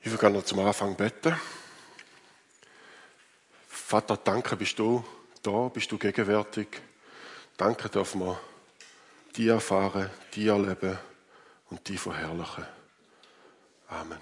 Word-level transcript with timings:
Ich 0.00 0.10
will 0.10 0.18
gerne 0.18 0.44
zum 0.44 0.60
Anfang 0.60 0.96
beten. 0.96 1.34
Vater, 3.68 4.16
danke, 4.16 4.56
bist 4.56 4.78
du 4.78 5.04
da, 5.42 5.68
bist 5.68 5.90
du 5.90 5.98
gegenwärtig. 5.98 6.68
Danke 7.56 7.88
dürfen 7.88 8.20
wir 8.20 8.40
die 9.36 9.48
erfahren, 9.48 10.10
die 10.34 10.48
erleben 10.48 10.98
und 11.70 11.88
die 11.88 11.96
verherrlichen. 11.96 12.66
Amen. 13.88 14.18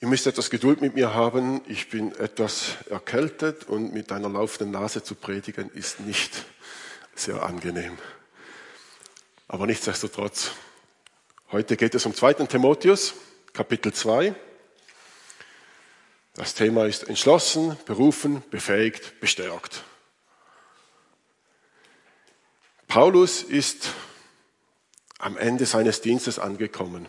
Ihr 0.00 0.08
müsst 0.08 0.26
etwas 0.26 0.50
Geduld 0.50 0.80
mit 0.80 0.94
mir 0.94 1.14
haben. 1.14 1.60
Ich 1.66 1.88
bin 1.88 2.14
etwas 2.14 2.76
erkältet 2.88 3.64
und 3.64 3.92
mit 3.92 4.12
einer 4.12 4.28
laufenden 4.28 4.70
Nase 4.70 5.02
zu 5.02 5.14
predigen 5.14 5.70
ist 5.70 6.00
nicht 6.00 6.44
sehr 7.14 7.42
angenehm. 7.42 7.98
Aber 9.48 9.66
nichtsdestotrotz, 9.66 10.52
Heute 11.50 11.78
geht 11.78 11.94
es 11.94 12.04
um 12.04 12.14
2. 12.14 12.34
Timotheus, 12.44 13.14
Kapitel 13.54 13.90
2. 13.90 14.34
Das 16.34 16.52
Thema 16.52 16.86
ist 16.86 17.08
entschlossen, 17.08 17.74
berufen, 17.86 18.42
befähigt, 18.50 19.18
bestärkt. 19.18 19.82
Paulus 22.86 23.42
ist 23.42 23.94
am 25.18 25.38
Ende 25.38 25.64
seines 25.64 26.02
Dienstes 26.02 26.38
angekommen. 26.38 27.08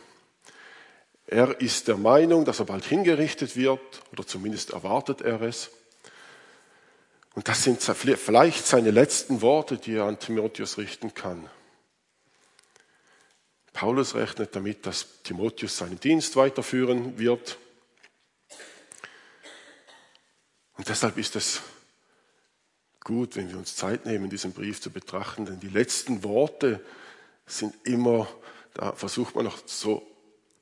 Er 1.27 1.59
ist 1.59 1.89
der 1.89 1.97
Meinung, 1.97 2.45
dass 2.45 2.59
er 2.59 2.65
bald 2.65 2.85
hingerichtet 2.85 3.57
wird, 3.57 3.81
oder 4.13 4.25
zumindest 4.25 4.69
erwartet 4.69 5.19
er 5.19 5.41
es. 5.41 5.69
Und 7.35 7.49
das 7.49 7.61
sind 7.65 7.81
vielleicht 7.81 8.65
seine 8.65 8.91
letzten 8.91 9.41
Worte, 9.41 9.75
die 9.75 9.95
er 9.95 10.05
an 10.05 10.17
Timotheus 10.17 10.77
richten 10.77 11.13
kann. 11.13 11.49
Paulus 13.79 14.13
rechnet 14.13 14.57
damit, 14.57 14.85
dass 14.85 15.23
Timotheus 15.23 15.77
seinen 15.77 16.01
Dienst 16.01 16.35
weiterführen 16.35 17.17
wird. 17.17 17.57
Und 20.75 20.89
deshalb 20.89 21.17
ist 21.17 21.37
es 21.37 21.61
gut, 22.99 23.37
wenn 23.37 23.49
wir 23.49 23.57
uns 23.57 23.77
Zeit 23.77 24.05
nehmen, 24.05 24.29
diesen 24.29 24.51
Brief 24.51 24.81
zu 24.81 24.89
betrachten, 24.89 25.45
denn 25.45 25.61
die 25.61 25.69
letzten 25.69 26.25
Worte 26.25 26.83
sind 27.45 27.73
immer, 27.85 28.27
da 28.73 28.91
versucht 28.91 29.35
man 29.35 29.45
noch 29.45 29.65
so 29.65 30.05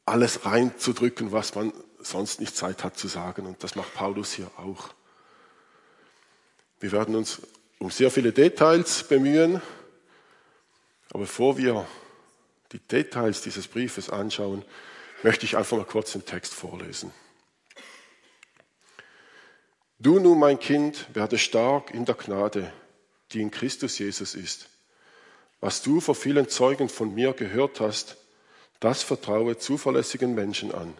alles 0.06 0.46
reinzudrücken, 0.46 1.31
was 1.31 1.56
man 1.56 1.74
sonst 1.98 2.40
nicht 2.40 2.56
Zeit 2.56 2.84
hat 2.84 3.00
zu 3.00 3.08
sagen. 3.08 3.48
Und 3.48 3.64
das 3.64 3.74
macht 3.74 3.96
Paulus 3.96 4.34
hier 4.34 4.52
auch. 4.58 4.90
Wir 6.80 6.92
werden 6.92 7.16
uns 7.16 7.42
um 7.80 7.90
sehr 7.90 8.12
viele 8.12 8.31
Details 8.31 9.08
bemühen, 9.08 9.59
aber 11.09 11.22
bevor 11.22 11.58
wir 11.58 11.88
die 12.72 12.80
Details 12.80 13.42
dieses 13.42 13.68
Briefes 13.68 14.10
anschauen, 14.10 14.64
möchte 15.23 15.46
ich 15.46 15.58
einfach 15.58 15.78
mal 15.78 15.86
kurz 15.86 16.12
den 16.12 16.26
Text 16.26 16.54
vorlesen. 16.54 17.12
Du 20.00 20.20
nun, 20.20 20.38
mein 20.38 20.59
Kind, 20.59 21.08
werde 21.14 21.38
stark 21.38 21.92
in 21.92 22.06
der 22.06 22.16
Gnade, 22.16 22.72
die 23.32 23.42
in 23.42 23.50
Christus 23.50 23.98
Jesus 23.98 24.36
ist. 24.36 24.70
Was 25.59 25.82
du 25.82 26.02
vor 26.02 26.14
vielen 26.14 26.50
Zeugen 26.50 26.88
von 26.88 27.14
mir 27.16 27.34
gehört 27.34 27.80
hast, 27.80 28.18
das 28.80 29.02
vertraue 29.02 29.58
zuverlässigen 29.58 30.36
Menschen 30.36 30.72
an, 30.72 30.94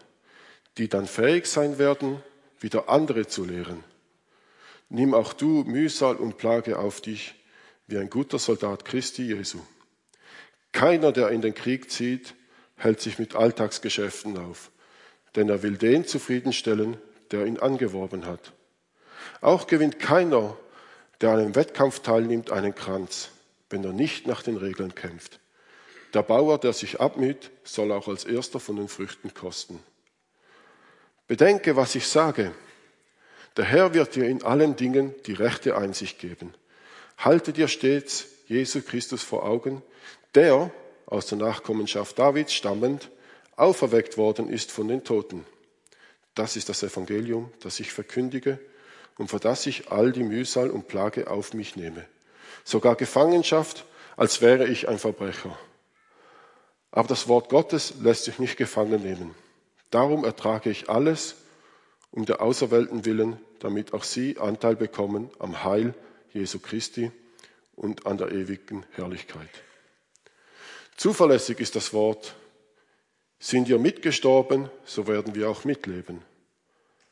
die 0.78 0.90
dann 0.90 1.06
fähig 1.06 1.46
sein 1.46 1.78
werden, 1.78 2.24
wieder 2.60 2.90
andere 2.90 3.28
zu 3.28 3.46
lehren. 3.46 3.84
Nimm 4.90 5.14
auch 5.14 5.34
du 5.34 5.64
Mühsal 5.64 6.16
und 6.16 6.38
Plage 6.38 6.80
auf 6.80 7.02
dich, 7.02 7.36
wie 7.86 7.98
ein 7.98 8.10
guter 8.10 8.40
Soldat 8.40 8.84
Christi 8.84 9.24
Jesu. 9.24 9.60
Keiner, 10.72 11.12
der 11.12 11.30
in 11.30 11.42
den 11.42 11.54
Krieg 11.54 11.90
zieht, 11.90 12.36
hält 12.76 13.02
sich 13.02 13.20
mit 13.20 13.36
Alltagsgeschäften 13.36 14.38
auf, 14.38 14.72
denn 15.36 15.50
er 15.50 15.64
will 15.64 15.78
den 15.78 16.06
zufriedenstellen, 16.06 16.98
der 17.32 17.46
ihn 17.46 17.60
angeworben 17.60 18.26
hat. 18.26 18.54
Auch 19.42 19.68
gewinnt 19.68 20.00
keiner, 20.00 20.58
der 21.22 21.32
an 21.32 21.40
einem 21.40 21.56
Wettkampf 21.56 22.00
teilnimmt, 22.00 22.52
einen 22.52 22.76
Kranz, 22.76 23.30
wenn 23.70 23.84
er 23.84 23.94
nicht 23.94 24.28
nach 24.28 24.44
den 24.44 24.58
Regeln 24.58 24.96
kämpft. 24.96 25.40
Der 26.14 26.24
Bauer, 26.24 26.58
der 26.58 26.74
sich 26.74 27.02
abmüht, 27.02 27.52
soll 27.64 27.92
auch 27.92 28.08
als 28.08 28.24
erster 28.24 28.60
von 28.60 28.78
den 28.78 28.88
Früchten 28.88 29.34
kosten. 29.34 29.80
Bedenke, 31.28 31.76
was 31.76 31.96
ich 31.96 32.08
sage. 32.08 32.54
Der 33.58 33.66
Herr 33.66 33.94
wird 33.94 34.16
dir 34.16 34.26
in 34.26 34.44
allen 34.44 34.76
Dingen 34.76 35.14
die 35.26 35.34
rechte 35.34 35.76
Einsicht 35.76 36.20
geben. 36.20 36.54
Halte 37.18 37.52
dir 37.52 37.68
stets 37.68 38.28
Jesu 38.48 38.82
Christus 38.82 39.24
vor 39.24 39.44
Augen, 39.44 39.82
der 40.36 40.72
aus 41.06 41.28
der 41.28 41.38
Nachkommenschaft 41.38 42.18
Davids 42.20 42.54
stammend 42.54 43.10
auferweckt 43.56 44.18
worden 44.18 44.50
ist 44.50 44.72
von 44.72 44.88
den 44.88 45.04
Toten. 45.04 45.46
Das 46.36 46.56
ist 46.56 46.70
das 46.70 46.84
Evangelium, 46.84 47.52
das 47.62 47.80
ich 47.80 47.92
verkündige 47.92 48.60
und 49.18 49.30
für 49.30 49.40
das 49.40 49.66
ich 49.66 49.92
all 49.92 50.12
die 50.12 50.24
Mühsal 50.24 50.70
und 50.70 50.88
Plage 50.88 51.30
auf 51.30 51.54
mich 51.54 51.76
nehme. 51.76 52.06
Sogar 52.64 52.96
Gefangenschaft, 52.96 53.86
als 54.16 54.42
wäre 54.42 54.68
ich 54.68 54.88
ein 54.88 55.00
Verbrecher. 55.00 55.58
Aber 56.92 57.08
das 57.08 57.28
Wort 57.28 57.50
Gottes 57.50 57.96
lässt 58.02 58.26
sich 58.26 58.40
nicht 58.40 58.58
gefangen 58.58 59.02
nehmen. 59.02 59.36
Darum 59.90 60.26
ertrage 60.26 60.70
ich 60.70 60.90
alles 60.90 61.36
um 62.12 62.26
der 62.26 62.42
Auserwählten 62.42 63.06
willen, 63.06 63.40
damit 63.60 63.94
auch 63.94 64.04
sie 64.04 64.38
Anteil 64.38 64.76
bekommen 64.76 65.30
am 65.40 65.64
Heil 65.64 65.94
Jesu 66.34 66.60
Christi 66.60 67.12
und 67.76 68.06
an 68.06 68.18
der 68.18 68.32
ewigen 68.32 68.86
Herrlichkeit. 68.92 69.50
Zuverlässig 70.98 71.60
ist 71.60 71.76
das 71.76 71.94
Wort. 71.94 72.36
Sind 73.40 73.70
wir 73.70 73.78
mitgestorben, 73.78 74.70
so 74.84 75.06
werden 75.08 75.36
wir 75.36 75.50
auch 75.50 75.64
mitleben. 75.64 76.24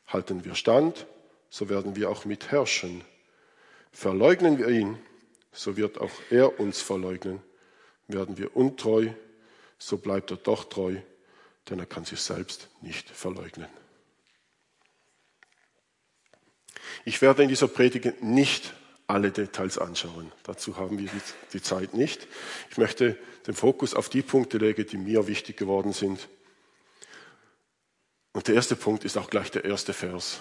Halten 0.08 0.44
wir 0.44 0.56
stand, 0.56 1.06
so 1.50 1.68
werden 1.68 1.94
wir 1.94 2.10
auch 2.10 2.24
mitherrschen. 2.24 3.04
Verleugnen 3.92 4.58
wir 4.58 4.68
ihn, 4.68 4.98
so 5.52 5.76
wird 5.76 5.98
auch 5.98 6.10
er 6.30 6.58
uns 6.58 6.82
verleugnen. 6.82 7.40
Werden 8.08 8.38
wir 8.38 8.56
untreu, 8.56 9.10
so 9.78 9.98
bleibt 9.98 10.32
er 10.32 10.36
doch 10.36 10.64
treu, 10.64 10.96
denn 11.70 11.78
er 11.78 11.86
kann 11.86 12.04
sich 12.04 12.20
selbst 12.20 12.68
nicht 12.80 13.08
verleugnen. 13.08 13.68
Ich 17.04 17.22
werde 17.22 17.44
in 17.44 17.48
dieser 17.48 17.68
Predigt 17.68 18.20
nicht 18.22 18.74
alle 19.06 19.30
Details 19.30 19.78
anschauen. 19.78 20.32
Dazu 20.42 20.76
haben 20.76 20.98
wir 20.98 21.08
die, 21.52 21.62
Zeit 21.62 21.94
nicht. 21.94 22.26
Ich 22.70 22.76
möchte 22.76 23.16
den 23.46 23.54
Fokus 23.54 23.94
auf 23.94 24.08
die 24.08 24.22
Punkte 24.22 24.58
legen, 24.58 24.86
die 24.86 24.96
mir 24.96 25.28
wichtig 25.28 25.56
geworden 25.56 25.92
sind. 25.92 26.28
Und 28.32 28.48
der 28.48 28.56
erste 28.56 28.76
Punkt 28.76 29.04
ist 29.04 29.16
auch 29.16 29.30
gleich 29.30 29.50
der 29.50 29.64
erste 29.64 29.92
Vers. 29.92 30.40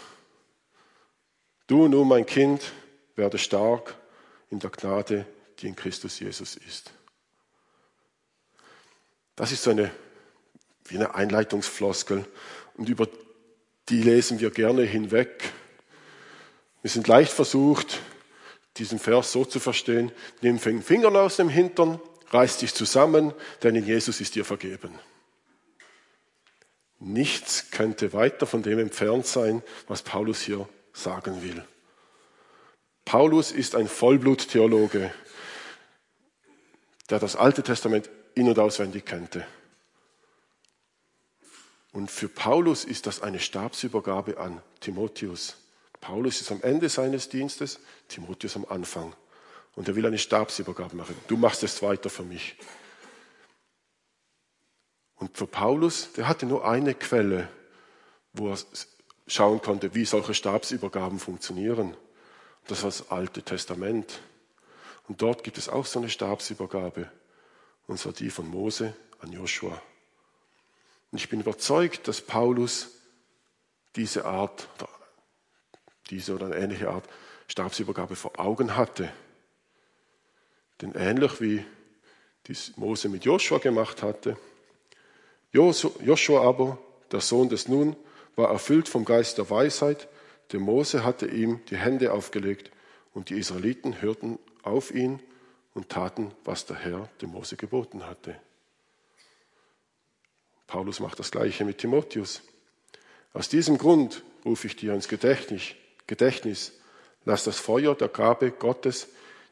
Du 1.67 1.87
nun, 1.87 2.07
mein 2.07 2.25
Kind, 2.25 2.73
werde 3.15 3.37
stark 3.37 3.95
in 4.49 4.59
der 4.59 4.69
Gnade, 4.69 5.25
die 5.59 5.67
in 5.67 5.75
Christus 5.75 6.19
Jesus 6.19 6.55
ist. 6.55 6.91
Das 9.35 9.51
ist 9.51 9.63
so 9.63 9.71
eine, 9.71 9.91
wie 10.85 10.95
eine 10.95 11.15
Einleitungsfloskel 11.15 12.25
und 12.75 12.89
über 12.89 13.07
die 13.89 14.01
lesen 14.01 14.39
wir 14.39 14.49
gerne 14.49 14.83
hinweg. 14.83 15.51
Wir 16.81 16.89
sind 16.89 17.07
leicht 17.07 17.31
versucht, 17.31 17.99
diesen 18.77 18.99
Vers 18.99 19.31
so 19.31 19.45
zu 19.45 19.59
verstehen, 19.59 20.11
nimm 20.41 20.59
den 20.59 20.81
Finger 20.81 21.09
aus 21.19 21.37
dem 21.37 21.49
Hintern, 21.49 21.99
reiß 22.31 22.57
dich 22.57 22.73
zusammen, 22.73 23.33
denn 23.63 23.75
in 23.75 23.85
Jesus 23.85 24.19
ist 24.21 24.35
dir 24.35 24.45
vergeben. 24.45 24.97
Nichts 26.99 27.71
könnte 27.71 28.13
weiter 28.13 28.45
von 28.45 28.63
dem 28.63 28.79
entfernt 28.79 29.25
sein, 29.25 29.61
was 29.87 30.01
Paulus 30.01 30.41
hier 30.41 30.67
sagen 30.93 31.43
will. 31.43 31.63
Paulus 33.03 33.51
ist 33.51 33.75
ein 33.75 33.87
Vollbluttheologe, 33.87 35.13
der 37.09 37.19
das 37.19 37.35
Alte 37.35 37.61
Testament 37.61 38.09
in- 38.33 38.49
und 38.49 38.57
auswendig 38.57 39.05
kannte. 39.05 39.45
Und 41.91 42.11
für 42.11 42.27
Paulus 42.27 42.83
ist 42.83 43.07
das 43.07 43.21
eine 43.21 43.39
Stabsübergabe 43.39 44.37
an 44.37 44.61
Timotheus. 44.81 45.55
Paulus 46.05 46.39
ist 46.39 46.51
am 46.51 46.61
Ende 46.61 46.87
seines 46.87 47.29
Dienstes, 47.29 47.79
Timotheus 48.09 48.55
am 48.55 48.65
Anfang. 48.69 49.15
Und 49.75 49.87
er 49.87 49.95
will 49.95 50.05
eine 50.05 50.19
Stabsübergabe 50.19 50.95
machen. 50.95 51.15
Du 51.27 51.35
machst 51.35 51.63
es 51.63 51.81
weiter 51.81 52.11
für 52.11 52.21
mich. 52.21 52.55
Und 55.15 55.35
für 55.35 55.47
Paulus, 55.47 56.13
der 56.13 56.27
hatte 56.27 56.45
nur 56.45 56.67
eine 56.67 56.93
Quelle, 56.93 57.49
wo 58.33 58.51
er 58.51 58.59
schauen 59.25 59.59
konnte, 59.63 59.95
wie 59.95 60.05
solche 60.05 60.35
Stabsübergaben 60.35 61.17
funktionieren. 61.17 61.97
Das 62.67 62.83
war 62.83 62.91
das 62.91 63.09
Alte 63.09 63.41
Testament. 63.41 64.21
Und 65.07 65.23
dort 65.23 65.43
gibt 65.43 65.57
es 65.57 65.69
auch 65.69 65.87
so 65.87 65.97
eine 65.97 66.11
Stabsübergabe. 66.11 67.11
Und 67.87 67.97
zwar 67.97 68.13
die 68.13 68.29
von 68.29 68.47
Mose 68.47 68.95
an 69.21 69.31
Joshua. 69.31 69.81
Und 71.11 71.17
ich 71.17 71.29
bin 71.29 71.39
überzeugt, 71.39 72.07
dass 72.07 72.21
Paulus 72.21 72.91
diese 73.95 74.25
Art 74.25 74.67
diese 76.09 76.35
oder 76.35 76.47
eine 76.47 76.57
ähnliche 76.57 76.89
Art 76.89 77.07
Stabsübergabe 77.47 78.15
vor 78.15 78.39
Augen 78.39 78.75
hatte. 78.75 79.11
Denn 80.81 80.93
ähnlich 80.93 81.41
wie 81.41 81.65
dies 82.47 82.75
Mose 82.77 83.09
mit 83.09 83.25
Joshua 83.25 83.59
gemacht 83.59 84.03
hatte, 84.03 84.37
Joshua 85.51 86.41
aber, 86.41 86.77
der 87.11 87.21
Sohn 87.21 87.47
des 87.47 87.69
Nun, 87.69 87.95
war 88.35 88.49
erfüllt 88.49 88.89
vom 88.89 89.05
Geist 89.05 89.37
der 89.37 89.49
Weisheit, 89.49 90.09
denn 90.51 90.61
Mose 90.61 91.05
hatte 91.05 91.27
ihm 91.27 91.61
die 91.69 91.77
Hände 91.77 92.11
aufgelegt 92.11 92.71
und 93.13 93.29
die 93.29 93.39
Israeliten 93.39 94.01
hörten 94.01 94.37
auf 94.63 94.93
ihn 94.93 95.21
und 95.73 95.89
taten, 95.89 96.31
was 96.43 96.65
der 96.65 96.75
Herr 96.75 97.09
dem 97.21 97.29
Mose 97.29 97.55
geboten 97.55 98.05
hatte. 98.05 98.35
Paulus 100.67 100.99
macht 100.99 101.19
das 101.19 101.31
gleiche 101.31 101.63
mit 101.63 101.77
Timotheus. 101.77 102.41
Aus 103.33 103.47
diesem 103.47 103.77
Grund 103.77 104.23
rufe 104.43 104.67
ich 104.67 104.75
dir 104.75 104.93
ins 104.93 105.07
Gedächtnis, 105.07 105.75
Gedächtnis, 106.07 106.73
lass 107.25 107.43
das 107.43 107.59
Feuer 107.59 107.95
der 107.95 108.09
Gabe 108.09 108.51
Gottes, 108.51 109.07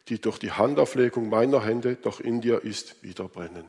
die 0.10 0.20
durch 0.20 0.38
die 0.38 0.52
Handauflegung 0.52 1.30
meiner 1.30 1.64
Hände 1.64 1.96
doch 1.96 2.20
in 2.20 2.42
dir 2.42 2.64
ist, 2.64 3.02
wieder 3.04 3.28
brennen. 3.28 3.66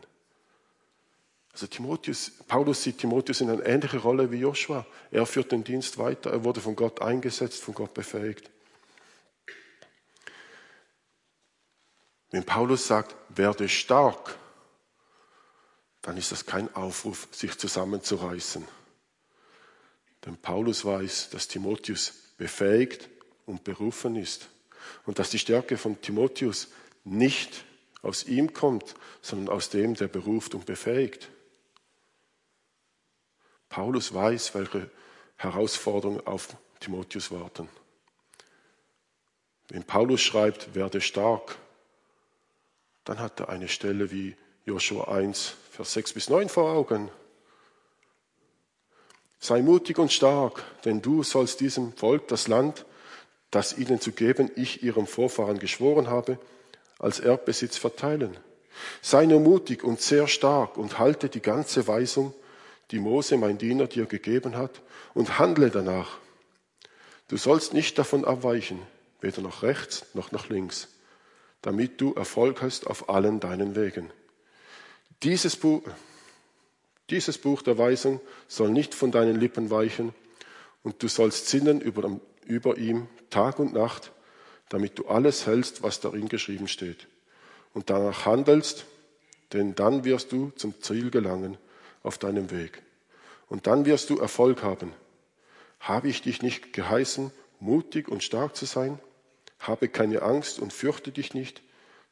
Also 1.53 1.69
Timotheus, 1.69 2.33
Paulus 2.49 2.83
sieht 2.83 2.99
Timotheus 2.99 3.41
in 3.41 3.49
eine 3.49 3.63
ähnliche 3.63 3.99
Rolle 3.99 4.33
wie 4.33 4.39
Joshua. 4.39 4.85
Er 5.13 5.25
führt 5.25 5.53
den 5.53 5.63
Dienst 5.63 5.99
weiter, 5.99 6.33
er 6.33 6.43
wurde 6.43 6.61
von 6.61 6.75
Gott 6.75 7.01
eingesetzt, 7.01 7.63
von 7.63 7.75
Gott 7.75 7.95
befähigt. 7.95 8.51
Wenn 12.33 12.45
Paulus 12.45 12.89
sagt, 12.89 13.15
werde 13.29 13.69
stark, 13.69 14.37
dann 16.03 16.17
ist 16.17 16.33
das 16.33 16.45
kein 16.45 16.75
Aufruf, 16.75 17.29
sich 17.31 17.57
zusammenzureißen. 17.57 18.67
Denn 20.27 20.37
Paulus 20.37 20.85
weiß, 20.85 21.31
dass 21.31 21.47
Timotheus 21.47 22.24
befähigt 22.37 23.09
und 23.47 23.65
berufen 23.65 24.17
ist 24.17 24.49
und 25.07 25.19
dass 25.19 25.31
die 25.31 25.39
Stärke 25.39 25.77
von 25.77 26.01
Timotheus 26.01 26.69
nicht 27.05 27.65
aus 28.03 28.25
ihm 28.25 28.53
kommt, 28.53 28.95
sondern 29.23 29.55
aus 29.55 29.71
dem, 29.71 29.95
der 29.95 30.09
beruft 30.09 30.55
und 30.55 30.67
befähigt. 30.67 31.31
Paulus 33.69 34.13
weiß, 34.13 34.55
welche 34.55 34.91
Herausforderungen 35.37 36.27
auf 36.27 36.57
Timotheus 36.81 37.31
warten. 37.31 37.69
Wenn 39.69 39.85
Paulus 39.85 40.21
schreibt, 40.21 40.75
werde 40.75 41.01
stark, 41.01 41.57
dann 43.05 43.19
hat 43.19 43.41
er 43.41 43.49
eine 43.49 43.69
Stelle 43.69 44.11
wie 44.11 44.37
Joshua 44.65 45.09
1, 45.09 45.55
Vers 45.71 45.93
6 45.95 46.13
bis 46.13 46.29
9 46.29 46.49
vor 46.49 46.71
Augen. 46.71 47.11
Sei 49.44 49.61
mutig 49.61 49.99
und 49.99 50.11
stark, 50.11 50.64
denn 50.87 51.02
du 51.02 51.23
sollst 51.23 51.61
diesem 51.61 51.93
Volk 51.93 52.29
das 52.29 52.49
Land, 52.49 52.87
das 53.50 53.76
ihnen 53.76 54.00
zu 54.00 54.12
geben 54.12 54.50
ich 54.56 54.82
ihrem 54.82 55.06
Vorfahren 55.06 55.58
geschworen 55.58 56.08
habe, 56.08 56.38
als 56.99 57.20
Erbbesitz 57.20 57.76
verteilen. 57.76 58.38
Sei 59.02 59.26
nur 59.26 59.41
mutig 59.41 59.85
und 59.85 60.00
sehr 60.00 60.29
stark 60.29 60.79
und 60.79 60.99
halte 60.99 61.29
die 61.29 61.43
ganze 61.43 61.87
Weisung, 61.87 62.32
die 62.91 62.99
Mose, 62.99 63.37
mein 63.37 63.58
Diener, 63.58 63.87
dir 63.87 64.06
gegeben 64.06 64.56
hat, 64.56 64.81
und 65.12 65.38
handle 65.38 65.69
danach. 65.69 66.17
Du 67.29 67.37
sollst 67.37 67.75
nicht 67.75 67.99
davon 67.99 68.25
abweichen, 68.25 68.81
weder 69.20 69.43
nach 69.43 69.62
rechts 69.62 70.06
noch 70.14 70.32
nach 70.32 70.49
links, 70.49 70.88
damit 71.61 72.00
du 72.00 72.14
Erfolg 72.14 72.62
hast 72.62 72.87
auf 72.87 73.11
allen 73.11 73.40
deinen 73.40 73.76
Wegen. 73.76 74.11
Dieses 75.23 75.55
Buch, 75.55 75.82
dieses 77.11 77.39
Buch 77.39 77.62
der 77.62 77.79
Weisung 77.79 78.21
soll 78.49 78.71
nicht 78.71 78.95
von 78.95 79.11
deinen 79.11 79.39
Lippen 79.39 79.71
weichen, 79.71 80.15
und 80.83 81.03
du 81.03 81.09
sollst 81.09 81.49
sinnen 81.49 81.81
über, 81.81 82.21
über 82.47 82.77
ihm 82.77 83.09
Tag 83.31 83.59
und 83.59 83.73
Nacht, 83.73 84.12
damit 84.69 84.99
du 84.99 85.06
alles 85.06 85.47
hältst, 85.47 85.83
was 85.83 86.01
darin 86.01 86.29
geschrieben 86.29 86.69
steht, 86.69 87.09
und 87.73 87.91
danach 87.91 88.27
handelst, 88.27 88.87
denn 89.53 89.75
dann 89.75 90.05
wirst 90.05 90.33
du 90.33 90.51
zum 90.56 90.81
Ziel 90.83 91.11
gelangen 91.11 91.59
auf 92.03 92.19
deinem 92.19 92.51
Weg. 92.51 92.83
Und 93.49 93.67
dann 93.67 93.87
wirst 93.87 94.11
du 94.11 94.19
Erfolg 94.19 94.62
haben. 94.62 94.93
Habe 95.81 96.09
ich 96.09 96.23
dich 96.23 96.43
nicht 96.43 96.73
geheißen, 96.73 97.31
mutig 97.61 98.09
und 98.09 98.23
stark 98.23 98.57
zu 98.57 98.65
sein? 98.65 98.99
Habe 99.59 99.89
keine 99.89 100.23
Angst 100.23 100.59
und 100.59 100.73
fürchte 100.73 101.12
dich 101.12 101.35
nicht, 101.35 101.62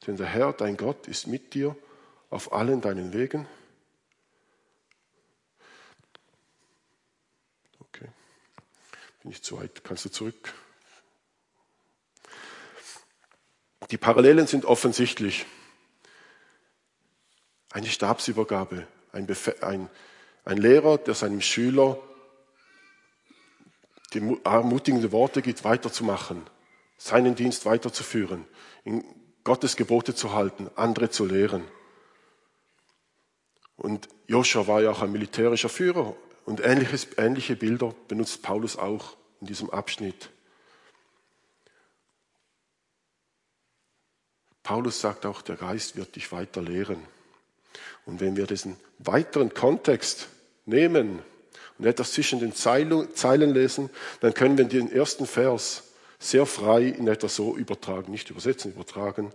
denn 0.07 0.17
der 0.17 0.27
Herr, 0.27 0.53
dein 0.53 0.77
Gott, 0.77 1.09
ist 1.09 1.27
mit 1.27 1.55
dir 1.55 1.77
auf 2.31 2.53
allen 2.53 2.81
deinen 2.81 3.13
Wegen. 3.13 3.47
Bin 9.23 9.31
ich 9.31 9.43
zu 9.43 9.59
weit? 9.59 9.85
Kannst 9.85 10.05
du 10.05 10.09
zurück? 10.09 10.53
Die 13.91 13.97
Parallelen 13.99 14.47
sind 14.47 14.65
offensichtlich. 14.65 15.47
Eine 17.71 17.87
Stabsübergabe, 17.87 18.87
ein, 19.13 19.27
ein, 19.61 19.89
ein 20.45 20.57
Lehrer, 20.59 20.99
der 20.99 21.15
seinem 21.15 21.41
Schüler 21.41 21.99
die 24.13 24.39
ermutigende 24.45 25.11
Worte 25.11 25.41
gibt, 25.41 25.65
weiterzumachen, 25.65 26.43
seinen 26.99 27.35
Dienst 27.35 27.65
weiterzuführen, 27.65 28.45
in 28.85 29.05
Gottes 29.43 29.77
Gebote 29.77 30.15
zu 30.15 30.33
halten, 30.35 30.69
andere 30.77 31.09
zu 31.09 31.25
lehren. 31.25 31.65
Und 33.77 34.09
Joshua 34.27 34.67
war 34.67 34.83
ja 34.83 34.91
auch 34.91 35.01
ein 35.01 35.13
militärischer 35.13 35.71
Führer 35.71 36.15
und 36.45 36.61
ähnliches, 36.61 37.07
ähnliche 37.17 37.57
Bilder 37.57 37.95
benutzt 38.09 38.43
Paulus 38.43 38.77
auch 38.77 39.17
in 39.41 39.47
diesem 39.47 39.71
Abschnitt. 39.71 40.31
Paulus 44.63 45.01
sagt 45.01 45.27
auch, 45.27 45.43
der 45.43 45.57
Geist 45.57 45.97
wird 45.97 46.17
dich 46.17 46.31
weiter 46.33 46.63
lehren. 46.63 47.03
Und 48.07 48.21
wenn 48.21 48.37
wir 48.37 48.47
diesen 48.47 48.77
weiteren 48.99 49.55
Kontext 49.55 50.29
nehmen 50.67 51.21
und 51.79 51.87
etwas 51.87 52.13
zwischen 52.13 52.41
den 52.41 52.55
Zeilen 52.55 53.55
lesen, 53.55 53.91
dann 54.21 54.35
können 54.35 54.59
wir 54.59 54.65
den 54.65 54.91
ersten 54.91 55.27
Vers 55.27 55.85
sehr 56.19 56.47
frei 56.47 56.85
in 56.85 57.09
etwa 57.09 57.29
so 57.29 57.57
übertragen, 57.57 58.13
nicht 58.13 58.31
übersetzen, 58.31 58.73
übertragen. 58.73 59.33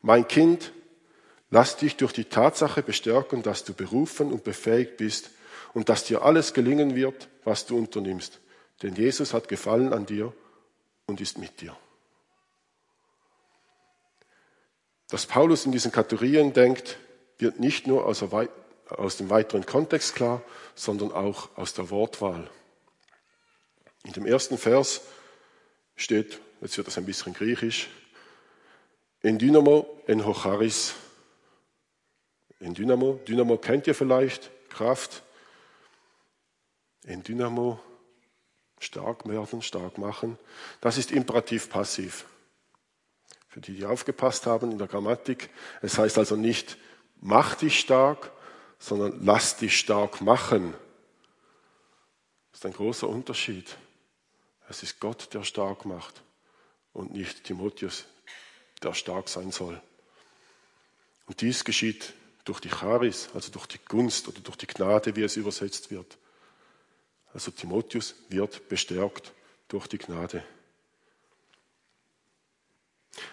Mein 0.00 0.26
Kind, 0.26 0.72
lass 1.50 1.76
dich 1.76 1.96
durch 1.96 2.12
die 2.12 2.24
Tatsache 2.24 2.82
bestärken, 2.82 3.42
dass 3.42 3.64
du 3.64 3.74
berufen 3.74 4.32
und 4.32 4.44
befähigt 4.44 4.96
bist 4.96 5.30
und 5.74 5.88
dass 5.88 6.04
dir 6.04 6.22
alles 6.22 6.54
gelingen 6.54 6.94
wird, 6.94 7.28
was 7.44 7.66
du 7.66 7.76
unternimmst. 7.76 8.40
Denn 8.82 8.94
Jesus 8.94 9.34
hat 9.34 9.48
Gefallen 9.48 9.92
an 9.92 10.06
dir 10.06 10.32
und 11.06 11.20
ist 11.20 11.38
mit 11.38 11.60
dir. 11.60 11.76
Dass 15.08 15.26
Paulus 15.26 15.64
in 15.64 15.72
diesen 15.72 15.90
Kategorien 15.90 16.52
denkt, 16.52 16.98
wird 17.38 17.58
nicht 17.60 17.86
nur 17.86 18.06
aus, 18.06 18.18
dem 19.16 19.30
weiteren 19.30 19.64
Kontext 19.64 20.14
klar, 20.14 20.42
sondern 20.74 21.12
auch 21.12 21.56
aus 21.56 21.72
der 21.72 21.90
Wortwahl. 21.90 22.50
In 24.04 24.12
dem 24.12 24.26
ersten 24.26 24.58
Vers 24.58 25.02
steht, 25.96 26.40
jetzt 26.60 26.76
wird 26.76 26.86
das 26.86 26.98
ein 26.98 27.06
bisschen 27.06 27.32
griechisch, 27.32 27.88
in 29.22 29.38
Dynamo, 29.38 30.02
en 30.06 30.24
Hocharis. 30.24 30.94
In 32.60 32.74
Dynamo, 32.74 33.20
Dynamo 33.26 33.56
kennt 33.56 33.86
ihr 33.86 33.94
vielleicht, 33.94 34.50
Kraft. 34.68 35.22
In 37.08 37.22
Dynamo, 37.22 37.80
stark 38.78 39.26
werden, 39.26 39.62
stark 39.62 39.96
machen. 39.96 40.38
Das 40.82 40.98
ist 40.98 41.10
imperativ 41.10 41.70
passiv. 41.70 42.26
Für 43.48 43.62
die, 43.62 43.76
die 43.76 43.86
aufgepasst 43.86 44.44
haben 44.44 44.70
in 44.72 44.76
der 44.76 44.88
Grammatik. 44.88 45.48
Es 45.80 45.96
heißt 45.96 46.18
also 46.18 46.36
nicht, 46.36 46.76
mach 47.22 47.54
dich 47.54 47.80
stark, 47.80 48.30
sondern 48.78 49.24
lass 49.24 49.56
dich 49.56 49.78
stark 49.78 50.20
machen. 50.20 50.74
Das 52.52 52.60
ist 52.60 52.66
ein 52.66 52.74
großer 52.74 53.08
Unterschied. 53.08 53.78
Es 54.68 54.82
ist 54.82 55.00
Gott, 55.00 55.32
der 55.32 55.44
stark 55.44 55.86
macht 55.86 56.22
und 56.92 57.14
nicht 57.14 57.44
Timotheus, 57.44 58.04
der 58.82 58.92
stark 58.92 59.30
sein 59.30 59.50
soll. 59.50 59.80
Und 61.24 61.40
dies 61.40 61.64
geschieht 61.64 62.12
durch 62.44 62.60
die 62.60 62.68
Charis, 62.68 63.30
also 63.32 63.50
durch 63.50 63.66
die 63.66 63.78
Gunst 63.78 64.28
oder 64.28 64.40
durch 64.40 64.58
die 64.58 64.66
Gnade, 64.66 65.16
wie 65.16 65.22
es 65.22 65.38
übersetzt 65.38 65.90
wird. 65.90 66.18
Also 67.34 67.50
Timotheus 67.50 68.14
wird 68.28 68.68
bestärkt 68.68 69.32
durch 69.68 69.86
die 69.86 69.98
Gnade. 69.98 70.42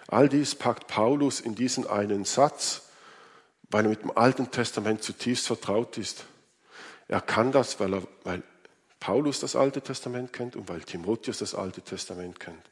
All 0.08 0.28
dies 0.28 0.54
packt 0.54 0.86
Paulus 0.88 1.40
in 1.40 1.54
diesen 1.54 1.86
einen 1.86 2.24
Satz, 2.24 2.82
weil 3.70 3.84
er 3.84 3.90
mit 3.90 4.02
dem 4.02 4.16
Alten 4.16 4.50
Testament 4.50 5.02
zutiefst 5.02 5.46
vertraut 5.46 5.98
ist. 5.98 6.24
Er 7.08 7.20
kann 7.20 7.52
das, 7.52 7.78
weil, 7.80 7.94
er, 7.94 8.02
weil 8.24 8.42
Paulus 9.00 9.40
das 9.40 9.56
Alte 9.56 9.80
Testament 9.80 10.32
kennt 10.32 10.56
und 10.56 10.68
weil 10.68 10.80
Timotheus 10.80 11.38
das 11.38 11.54
Alte 11.54 11.82
Testament 11.82 12.40
kennt. 12.40 12.62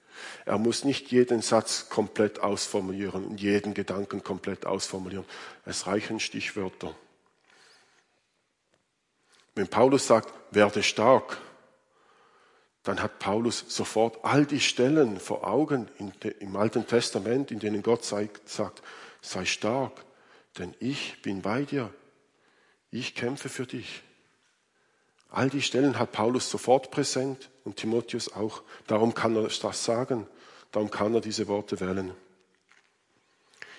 Er 0.45 0.59
muss 0.59 0.85
nicht 0.85 1.11
jeden 1.11 1.43
Satz 1.43 1.89
komplett 1.89 2.41
ausformulieren 2.41 3.25
und 3.25 3.41
jeden 3.41 3.75
Gedanken 3.75 4.23
komplett 4.23 4.65
ausformulieren. 4.65 5.25
Es 5.65 5.87
reichen 5.87 6.21
Stichwörter. 6.21 6.95
Wenn 9.55 9.69
Paulus 9.69 10.07
sagt, 10.07 10.33
werde 10.51 10.83
stark, 10.83 11.39
dann 12.83 13.03
hat 13.03 13.19
Paulus 13.19 13.65
sofort 13.69 14.25
all 14.25 14.45
die 14.45 14.61
Stellen 14.61 15.19
vor 15.19 15.47
Augen 15.47 15.89
im 16.41 16.57
Alten 16.57 16.87
Testament, 16.87 17.51
in 17.51 17.59
denen 17.59 17.83
Gott 17.83 18.05
sagt, 18.05 18.43
sei 19.23 19.45
stark, 19.45 20.05
denn 20.59 20.75
ich 20.81 21.23
bin 21.23 21.43
bei 21.43 21.63
dir. 21.63 21.93
ich 22.91 23.15
kämpfe 23.15 23.49
für 23.49 23.67
dich. 23.67 24.03
All 25.31 25.51
die 25.51 25.63
Stellen 25.63 25.99
hat 25.99 26.13
Paulus 26.13 26.49
sofort 26.49 26.93
präsent 26.93 27.51
und 27.65 27.77
Timotheus 27.77 28.33
auch. 28.33 28.63
Darum 28.87 29.15
kann 29.15 29.35
er 29.35 29.49
das 29.49 29.85
sagen. 29.85 30.29
Darum 30.71 30.91
kann 30.91 31.13
er 31.13 31.21
diese 31.21 31.49
Worte 31.49 31.81
wählen. 31.81 32.13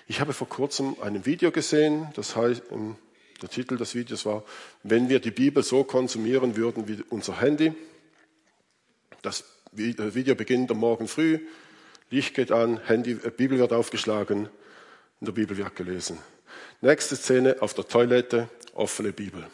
Ich 0.06 0.20
habe 0.20 0.34
vor 0.34 0.48
kurzem 0.48 0.96
ein 1.00 1.24
Video 1.24 1.50
gesehen, 1.50 2.08
das 2.14 2.36
heißt, 2.36 2.62
ähm, 2.70 2.96
der 3.42 3.48
Titel 3.48 3.76
des 3.76 3.94
Videos 3.94 4.24
war, 4.26 4.44
wenn 4.82 5.08
wir 5.08 5.20
die 5.20 5.30
Bibel 5.30 5.62
so 5.62 5.84
konsumieren 5.84 6.56
würden 6.56 6.88
wie 6.88 7.02
unser 7.10 7.40
Handy. 7.40 7.72
Das 9.22 9.44
Video 9.72 10.34
beginnt 10.34 10.70
am 10.70 10.78
Morgen 10.78 11.08
früh, 11.08 11.40
Licht 12.10 12.34
geht 12.34 12.52
an, 12.52 12.80
Handy, 12.86 13.12
äh, 13.12 13.30
Bibel 13.30 13.58
wird 13.58 13.72
aufgeschlagen, 13.72 14.48
in 15.20 15.24
der 15.24 15.32
Bibel 15.32 15.56
wird 15.56 15.74
gelesen. 15.74 16.18
Nächste 16.80 17.16
Szene 17.16 17.56
auf 17.60 17.74
der 17.74 17.88
Toilette, 17.88 18.48
offene 18.74 19.12
Bibel. 19.12 19.46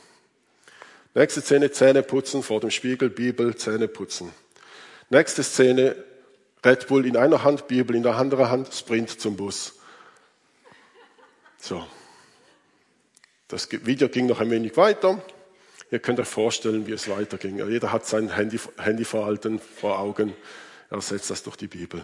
Nächste 1.15 1.41
Szene, 1.41 1.71
Zähne 1.71 2.03
putzen, 2.03 2.43
vor 2.43 2.61
dem 2.61 2.71
Spiegel, 2.71 3.11
Bibel, 3.11 3.55
Zähne 3.57 3.89
putzen. 3.89 4.33
Nächste 5.11 5.43
Szene, 5.43 5.97
Red 6.65 6.87
Bull 6.87 7.07
in 7.07 7.17
einer 7.17 7.43
Hand, 7.43 7.69
Bibel 7.69 7.97
in 7.97 8.03
der 8.03 8.17
anderen 8.17 8.49
Hand, 8.49 8.73
Sprint 8.73 9.21
zum 9.21 9.37
Bus. 9.37 9.75
So. 11.59 11.87
Das 13.52 13.71
Video 13.71 14.09
ging 14.09 14.25
noch 14.25 14.40
ein 14.40 14.50
wenig 14.50 14.78
weiter. 14.78 15.23
Ihr 15.90 15.99
könnt 15.99 16.18
euch 16.18 16.26
vorstellen, 16.26 16.87
wie 16.87 16.92
es 16.92 17.11
weiterging. 17.11 17.59
Jeder 17.59 17.92
hat 17.92 18.06
sein 18.06 18.35
Handy, 18.35 18.59
Handyverhalten 18.78 19.59
vor 19.59 19.99
Augen. 19.99 20.35
Er 20.88 21.02
setzt 21.02 21.28
das 21.28 21.42
durch 21.42 21.56
die 21.56 21.66
Bibel. 21.66 22.02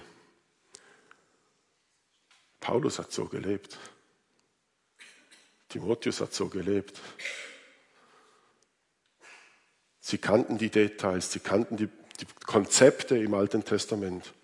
Paulus 2.61 2.99
hat 2.99 3.12
so 3.12 3.25
gelebt. 3.25 3.78
Timotheus 5.71 6.21
hat 6.21 6.35
so 6.35 6.50
gelebt. 6.50 7.00
Sie 10.00 10.19
kannten 10.19 10.59
die 10.59 10.69
Details, 10.69 11.33
sie 11.33 11.40
kannten 11.40 11.78
die, 11.78 11.88
die 12.21 12.26
Konzepte 12.45 13.17
im 13.17 13.33
Alten 13.33 13.64
Testament. 13.64 14.35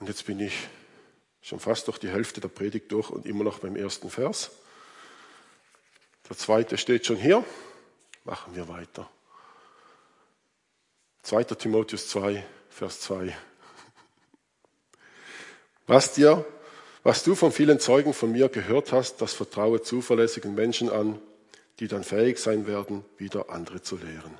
Und 0.00 0.08
jetzt 0.08 0.26
bin 0.26 0.40
ich 0.40 0.68
schon 1.44 1.60
fast 1.60 1.86
durch 1.88 1.98
die 1.98 2.08
Hälfte 2.08 2.40
der 2.40 2.48
Predigt 2.48 2.90
durch 2.90 3.10
und 3.10 3.26
immer 3.26 3.44
noch 3.44 3.58
beim 3.58 3.76
ersten 3.76 4.08
Vers. 4.08 4.50
Der 6.28 6.38
zweite 6.38 6.78
steht 6.78 7.04
schon 7.04 7.16
hier. 7.16 7.44
Machen 8.24 8.56
wir 8.56 8.66
weiter. 8.66 9.10
2. 11.22 11.44
Timotheus 11.44 12.08
2, 12.08 12.42
Vers 12.70 13.00
2. 13.00 13.36
Was 15.86 16.14
dir, 16.14 16.46
was 17.02 17.22
du 17.22 17.34
von 17.34 17.52
vielen 17.52 17.78
Zeugen 17.78 18.14
von 18.14 18.32
mir 18.32 18.48
gehört 18.48 18.92
hast, 18.92 19.20
das 19.20 19.34
vertraue 19.34 19.82
zuverlässigen 19.82 20.54
Menschen 20.54 20.88
an, 20.88 21.20
die 21.78 21.86
dann 21.86 22.02
fähig 22.02 22.38
sein 22.38 22.66
werden, 22.66 23.04
wieder 23.18 23.50
andere 23.50 23.82
zu 23.82 23.98
lehren. 23.98 24.38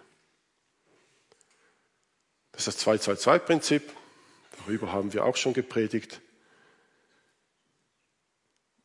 Das 2.53 2.67
ist 2.67 2.87
das 2.87 3.03
2-2-2-Prinzip. 3.03 3.83
Darüber 4.61 4.93
haben 4.93 5.13
wir 5.13 5.27
auch 5.27 5.37
schon 5.37 5.53
gepredigt. 5.53 6.23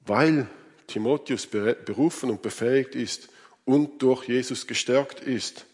Weil 0.09 0.47
Timotheus 0.87 1.45
berufen 1.45 2.31
und 2.31 2.41
befähigt 2.41 2.95
ist 2.95 3.29
und 3.63 4.01
durch 4.01 4.27
Jesus 4.27 4.65
gestärkt 4.65 5.19
ist, 5.19 5.67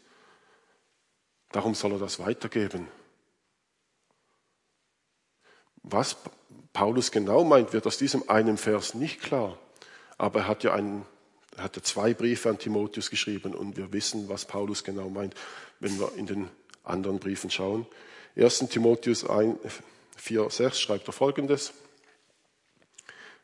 darum 1.54 1.74
soll 1.74 1.94
er 1.94 2.00
das 2.00 2.20
weitergeben. 2.20 2.90
Was 5.84 6.18
Paulus 6.74 7.12
genau 7.12 7.46
meint, 7.46 7.72
wird 7.72 7.88
aus 7.88 7.98
diesem 7.98 8.28
einen 8.30 8.58
Vers 8.58 8.94
nicht 8.94 9.22
klar. 9.22 9.58
Aber 10.18 10.42
er 10.42 10.48
hat 10.50 10.64
ja 10.66 10.74
einen 10.74 11.06
er 11.56 11.64
hatte 11.64 11.82
zwei 11.82 12.14
Briefe 12.14 12.50
an 12.50 12.60
Timotheus 12.60 13.10
geschrieben 13.10 13.56
und 13.56 13.78
wir 13.78 13.94
wissen, 13.94 14.28
was 14.28 14.44
Paulus 14.44 14.84
genau 14.84 15.08
meint, 15.08 15.34
wenn 15.80 15.98
wir 15.98 16.12
in 16.18 16.26
den 16.26 16.50
anderen 16.84 17.20
Briefen 17.20 17.50
schauen. 17.50 17.88
1. 18.36 18.68
Timotheus 18.68 19.26
4, 20.18 20.50
6 20.50 20.78
schreibt 20.78 21.08
er 21.08 21.14
folgendes. 21.14 21.72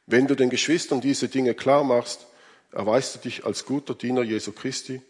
Wenn 0.06 0.28
du 0.28 0.36
den 0.36 0.50
Geschwistern 0.50 1.02
diese 1.02 1.30
Dinge 1.30 1.54
klar 1.54 1.84
machst, 1.84 2.28
erweist 2.72 3.16
du 3.16 3.20
dich 3.20 3.46
als 3.46 3.66
guter 3.66 3.96
Diener 3.96 4.24
Jesu 4.24 4.52
Christi. 4.52 5.02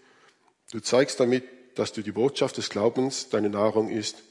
Du 0.71 0.79
zeigst 0.79 1.19
damit, 1.19 1.43
dass 1.75 1.93
du 1.93 2.01
die 2.01 2.12
Botschaft 2.12 2.57
des 2.57 2.69
Glaubens 2.69 3.29
deine 3.29 3.50
Nahrung 3.50 3.89
ist, 3.89 4.24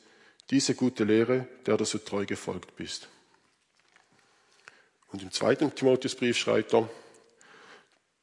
diese 0.51 0.75
gute 0.75 1.05
Lehre, 1.05 1.47
der 1.67 1.77
du 1.77 1.85
so 1.85 1.99
treu 1.99 2.27
gefolgt 2.27 2.77
bist. 2.77 3.09
Und 5.13 5.23
im 5.23 5.31
zweiten 5.31 5.75
Timotheusbrief 5.75 6.37
schreibt 6.37 6.75
er, 6.75 6.89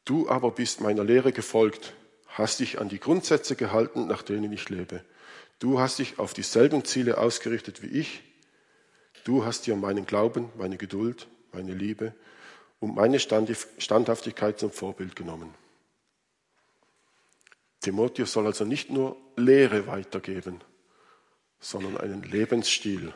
Du 0.05 0.29
aber 0.29 0.51
bist 0.51 0.79
meiner 0.79 1.03
Lehre 1.03 1.33
gefolgt, 1.33 1.93
hast 2.27 2.61
dich 2.61 2.79
an 2.79 2.87
die 2.87 2.99
Grundsätze 2.99 3.57
gehalten, 3.57 4.07
nach 4.07 4.23
denen 4.23 4.53
ich 4.53 4.69
lebe. 4.69 5.03
Du 5.59 5.79
hast 5.79 5.99
dich 5.99 6.17
auf 6.17 6.33
dieselben 6.33 6.85
Ziele 6.85 7.17
ausgerichtet 7.17 7.81
wie 7.81 7.87
ich. 7.87 8.21
Du 9.25 9.43
hast 9.43 9.67
dir 9.67 9.75
meinen 9.75 10.05
Glauben, 10.05 10.49
meine 10.57 10.77
Geduld, 10.77 11.27
meine 11.57 11.73
Liebe 11.73 12.13
und 12.79 12.95
meine 12.95 13.19
Standhaftigkeit 13.19 14.59
zum 14.59 14.71
Vorbild 14.71 15.15
genommen. 15.15 15.53
Timotheus 17.81 18.31
soll 18.31 18.45
also 18.45 18.63
nicht 18.63 18.91
nur 18.91 19.17
Lehre 19.35 19.87
weitergeben, 19.87 20.61
sondern 21.59 21.97
einen 21.97 22.21
Lebensstil. 22.21 23.11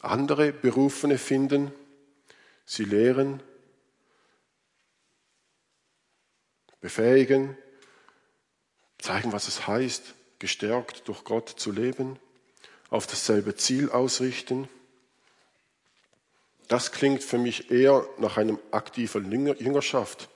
Andere 0.00 0.52
Berufene 0.52 1.18
finden, 1.18 1.72
sie 2.64 2.84
lehren, 2.84 3.42
befähigen, 6.80 7.56
zeigen, 8.98 9.32
was 9.32 9.46
es 9.46 9.66
heißt, 9.66 10.14
gestärkt 10.38 11.06
durch 11.06 11.22
Gott 11.24 11.50
zu 11.50 11.70
leben, 11.70 12.18
auf 12.88 13.06
dasselbe 13.06 13.54
Ziel 13.56 13.90
ausrichten. 13.90 14.68
Das 16.72 16.90
klingt 16.90 17.22
für 17.22 17.36
mich 17.36 17.70
eher 17.70 18.08
nach 18.16 18.38
einem 18.38 18.58
aktiven 18.70 19.30
Jüngerschaft 19.30 20.30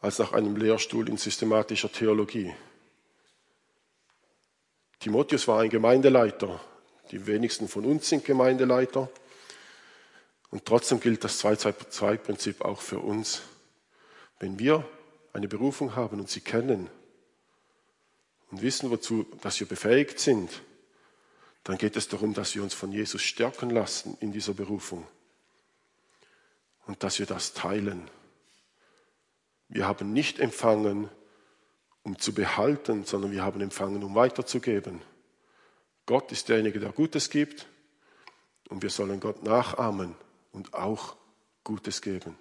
als 0.00 0.20
nach 0.20 0.32
einem 0.32 0.54
Lehrstuhl 0.54 1.08
in 1.08 1.16
systematischer 1.16 1.90
Theologie. 1.90 2.54
Timotheus 5.00 5.48
war 5.48 5.62
ein 5.62 5.68
Gemeindeleiter. 5.68 6.60
Die 7.10 7.26
wenigsten 7.26 7.66
von 7.66 7.84
uns 7.84 8.08
sind 8.08 8.24
Gemeindeleiter. 8.24 9.10
Und 10.50 10.66
trotzdem 10.66 11.00
gilt 11.00 11.24
das 11.24 11.44
2-2-2-Prinzip 11.44 12.60
auch 12.60 12.80
für 12.80 13.00
uns. 13.00 13.42
Wenn 14.38 14.56
wir 14.60 14.88
eine 15.32 15.48
Berufung 15.48 15.96
haben 15.96 16.20
und 16.20 16.30
sie 16.30 16.42
kennen 16.42 16.88
und 18.52 18.62
wissen, 18.62 18.88
wozu, 18.92 19.26
dass 19.40 19.58
wir 19.58 19.66
befähigt 19.66 20.20
sind, 20.20 20.62
dann 21.64 21.76
geht 21.76 21.96
es 21.96 22.06
darum, 22.06 22.34
dass 22.34 22.54
wir 22.54 22.62
uns 22.62 22.72
von 22.72 22.92
Jesus 22.92 23.22
stärken 23.22 23.70
lassen 23.70 24.16
in 24.20 24.30
dieser 24.30 24.54
Berufung 24.54 25.04
und 26.86 27.02
dass 27.02 27.18
wir 27.18 27.26
das 27.26 27.52
teilen. 27.52 28.10
Wir 29.68 29.86
haben 29.86 30.12
nicht 30.12 30.40
empfangen, 30.40 31.08
um 32.02 32.18
zu 32.18 32.34
behalten, 32.34 33.04
sondern 33.04 33.30
wir 33.32 33.42
haben 33.42 33.60
empfangen, 33.60 34.02
um 34.02 34.14
weiterzugeben. 34.14 35.02
Gott 36.06 36.32
ist 36.32 36.48
derjenige, 36.48 36.80
der 36.80 36.92
Gutes 36.92 37.30
gibt 37.30 37.68
und 38.68 38.82
wir 38.82 38.90
sollen 38.90 39.20
Gott 39.20 39.42
nachahmen 39.42 40.16
und 40.52 40.74
auch 40.74 41.16
Gutes 41.62 42.02
geben. 42.02 42.36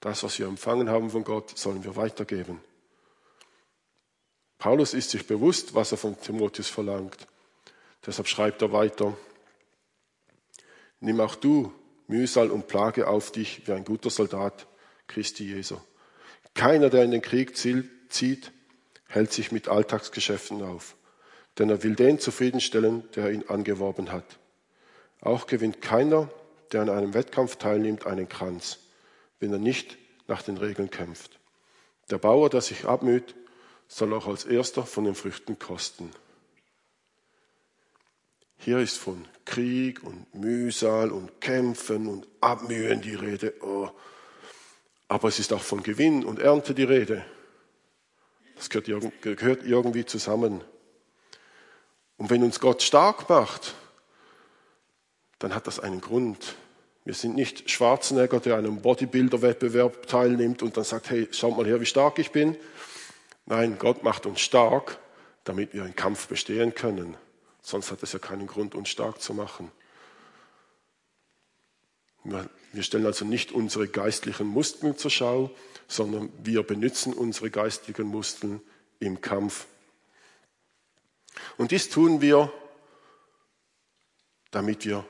Das, 0.00 0.22
was 0.22 0.38
wir 0.38 0.46
empfangen 0.46 0.90
haben 0.90 1.10
von 1.10 1.24
Gott, 1.24 1.56
sollen 1.56 1.82
wir 1.84 1.96
weitergeben. 1.96 2.60
Paulus 4.58 4.94
ist 4.94 5.10
sich 5.10 5.26
bewusst, 5.26 5.74
was 5.74 5.92
er 5.92 5.98
von 5.98 6.20
Timotheus 6.20 6.68
verlangt. 6.68 7.26
Deshalb 8.04 8.28
schreibt 8.28 8.62
er 8.62 8.72
weiter, 8.72 9.16
nimm 11.00 11.20
auch 11.20 11.34
du 11.34 11.72
Mühsal 12.08 12.50
und 12.50 12.68
Plage 12.68 13.08
auf 13.08 13.32
dich 13.32 13.66
wie 13.66 13.72
ein 13.72 13.84
guter 13.84 14.10
Soldat 14.10 14.66
Christi 15.06 15.44
Jesu. 15.44 15.76
Keiner, 16.54 16.90
der 16.90 17.04
in 17.04 17.10
den 17.10 17.22
Krieg 17.22 17.56
zieht, 17.56 18.52
hält 19.08 19.32
sich 19.32 19.52
mit 19.52 19.68
Alltagsgeschäften 19.68 20.62
auf, 20.62 20.96
denn 21.58 21.70
er 21.70 21.82
will 21.82 21.94
den 21.94 22.18
zufriedenstellen, 22.18 23.04
der 23.14 23.30
ihn 23.30 23.44
angeworben 23.48 24.12
hat. 24.12 24.38
Auch 25.20 25.46
gewinnt 25.46 25.82
keiner, 25.82 26.30
der 26.72 26.82
an 26.82 26.90
einem 26.90 27.14
Wettkampf 27.14 27.56
teilnimmt, 27.56 28.06
einen 28.06 28.28
Kranz 28.28 28.78
wenn 29.40 29.52
er 29.52 29.58
nicht 29.58 29.96
nach 30.26 30.42
den 30.42 30.56
Regeln 30.56 30.90
kämpft. 30.90 31.38
Der 32.10 32.18
Bauer, 32.18 32.50
der 32.50 32.60
sich 32.60 32.84
abmüht, 32.86 33.34
soll 33.88 34.12
auch 34.14 34.26
als 34.26 34.44
erster 34.44 34.84
von 34.84 35.04
den 35.04 35.14
Früchten 35.14 35.58
kosten. 35.58 36.10
Hier 38.58 38.78
ist 38.78 38.98
von 38.98 39.24
Krieg 39.44 40.02
und 40.02 40.34
Mühsal 40.34 41.10
und 41.10 41.40
Kämpfen 41.40 42.08
und 42.08 42.26
Abmühen 42.40 43.00
die 43.00 43.14
Rede. 43.14 43.54
Oh. 43.62 43.90
Aber 45.08 45.28
es 45.28 45.38
ist 45.38 45.52
auch 45.52 45.62
von 45.62 45.82
Gewinn 45.82 46.24
und 46.24 46.40
Ernte 46.40 46.74
die 46.74 46.84
Rede. 46.84 47.24
Das 48.56 48.70
gehört 48.70 48.88
irgendwie 49.64 50.04
zusammen. 50.04 50.62
Und 52.16 52.30
wenn 52.30 52.42
uns 52.42 52.58
Gott 52.60 52.82
stark 52.82 53.28
macht, 53.28 53.74
dann 55.38 55.54
hat 55.54 55.66
das 55.66 55.78
einen 55.78 56.00
Grund. 56.00 56.56
Wir 57.04 57.14
sind 57.14 57.36
nicht 57.36 57.70
Schwarzenegger, 57.70 58.40
der 58.40 58.56
an 58.56 58.64
einem 58.64 58.82
Bodybuilder-Wettbewerb 58.82 60.06
teilnimmt 60.08 60.62
und 60.62 60.76
dann 60.76 60.84
sagt, 60.84 61.10
hey, 61.10 61.28
schaut 61.30 61.56
mal 61.56 61.66
her, 61.66 61.80
wie 61.80 61.86
stark 61.86 62.18
ich 62.18 62.32
bin. 62.32 62.56
Nein, 63.44 63.76
Gott 63.78 64.02
macht 64.02 64.26
uns 64.26 64.40
stark, 64.40 64.98
damit 65.44 65.72
wir 65.72 65.84
einen 65.84 65.94
Kampf 65.94 66.26
bestehen 66.26 66.74
können. 66.74 67.16
Sonst 67.66 67.90
hat 67.90 68.00
es 68.04 68.12
ja 68.12 68.20
keinen 68.20 68.46
Grund, 68.46 68.76
uns 68.76 68.88
stark 68.90 69.20
zu 69.20 69.34
machen. 69.34 69.72
Wir 72.22 72.82
stellen 72.84 73.06
also 73.06 73.24
nicht 73.24 73.50
unsere 73.50 73.88
geistlichen 73.88 74.46
Muskeln 74.46 74.96
zur 74.96 75.10
Schau, 75.10 75.50
sondern 75.88 76.32
wir 76.44 76.62
benutzen 76.62 77.12
unsere 77.12 77.50
geistlichen 77.50 78.06
Muskeln 78.06 78.60
im 79.00 79.20
Kampf. 79.20 79.66
Und 81.56 81.72
dies 81.72 81.88
tun 81.88 82.20
wir, 82.20 82.52
damit 84.52 84.84
wir 84.84 85.04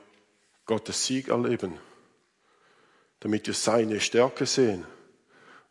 Gottes 0.64 1.04
Sieg 1.04 1.28
erleben, 1.28 1.78
damit 3.20 3.46
wir 3.48 3.54
seine 3.54 4.00
Stärke 4.00 4.46
sehen 4.46 4.86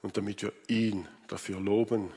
und 0.03 0.17
damit 0.17 0.43
wir 0.43 0.53
ihn 0.67 1.07
dafür 1.29 1.59
loben. 1.59 2.11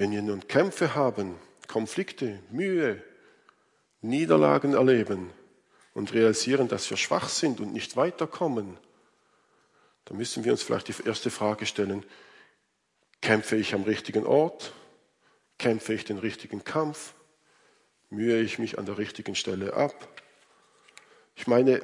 Wenn 0.00 0.12
wir 0.12 0.22
nun 0.22 0.48
Kämpfe 0.48 0.94
haben, 0.94 1.34
Konflikte, 1.68 2.38
Mühe, 2.50 3.02
Niederlagen 4.00 4.72
erleben 4.72 5.30
und 5.92 6.14
realisieren, 6.14 6.68
dass 6.68 6.88
wir 6.88 6.96
schwach 6.96 7.28
sind 7.28 7.60
und 7.60 7.74
nicht 7.74 7.98
weiterkommen, 7.98 8.78
dann 10.06 10.16
müssen 10.16 10.42
wir 10.42 10.52
uns 10.52 10.62
vielleicht 10.62 10.88
die 10.88 10.94
erste 11.04 11.30
Frage 11.30 11.66
stellen, 11.66 12.06
kämpfe 13.20 13.56
ich 13.56 13.74
am 13.74 13.82
richtigen 13.82 14.24
Ort? 14.24 14.72
Kämpfe 15.58 15.92
ich 15.92 16.06
den 16.06 16.16
richtigen 16.16 16.64
Kampf? 16.64 17.12
Mühe 18.08 18.40
ich 18.40 18.58
mich 18.58 18.78
an 18.78 18.86
der 18.86 18.96
richtigen 18.96 19.34
Stelle 19.34 19.74
ab? 19.74 20.08
Ich 21.34 21.46
meine, 21.46 21.82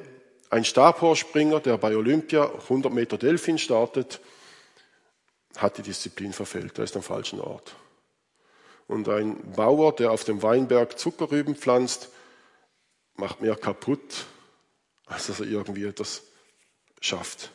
ein 0.49 0.65
Stabhorspringer, 0.65 1.59
der 1.59 1.77
bei 1.77 1.95
Olympia 1.95 2.51
100 2.51 2.91
Meter 2.91 3.19
Delfin 3.19 3.59
startet, 3.59 4.21
hat 5.55 5.77
die 5.77 5.83
Disziplin 5.83 6.33
verfehlt, 6.33 6.79
er 6.79 6.85
ist 6.85 6.95
am 6.95 7.03
falschen 7.03 7.39
Ort. 7.39 7.75
Und 8.87 9.09
ein 9.09 9.51
Bauer, 9.51 9.95
der 9.95 10.11
auf 10.11 10.23
dem 10.23 10.41
Weinberg 10.41 10.97
Zuckerrüben 10.97 11.55
pflanzt, 11.55 12.09
macht 13.15 13.41
mehr 13.41 13.55
kaputt, 13.55 14.25
als 15.05 15.27
dass 15.27 15.39
er 15.39 15.47
irgendwie 15.47 15.83
etwas 15.85 16.23
schafft. 17.01 17.51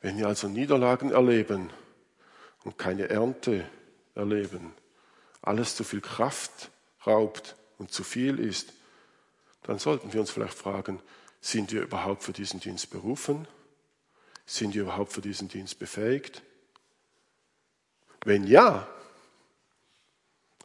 Wenn 0.00 0.18
wir 0.18 0.26
also 0.26 0.48
Niederlagen 0.48 1.12
erleben 1.12 1.70
und 2.64 2.78
keine 2.78 3.08
Ernte 3.08 3.68
erleben, 4.14 4.74
alles 5.42 5.76
zu 5.76 5.84
viel 5.84 6.00
Kraft 6.00 6.70
raubt 7.06 7.56
und 7.78 7.92
zu 7.92 8.04
viel 8.04 8.38
ist, 8.38 8.72
dann 9.62 9.78
sollten 9.78 10.12
wir 10.12 10.20
uns 10.20 10.30
vielleicht 10.30 10.56
fragen, 10.56 11.00
sind 11.40 11.72
wir 11.72 11.82
überhaupt 11.82 12.22
für 12.22 12.32
diesen 12.32 12.60
Dienst 12.60 12.90
berufen? 12.90 13.46
Sind 14.46 14.74
wir 14.74 14.82
überhaupt 14.82 15.12
für 15.12 15.20
diesen 15.20 15.48
Dienst 15.48 15.78
befähigt? 15.78 16.42
Wenn 18.24 18.44
ja, 18.44 18.86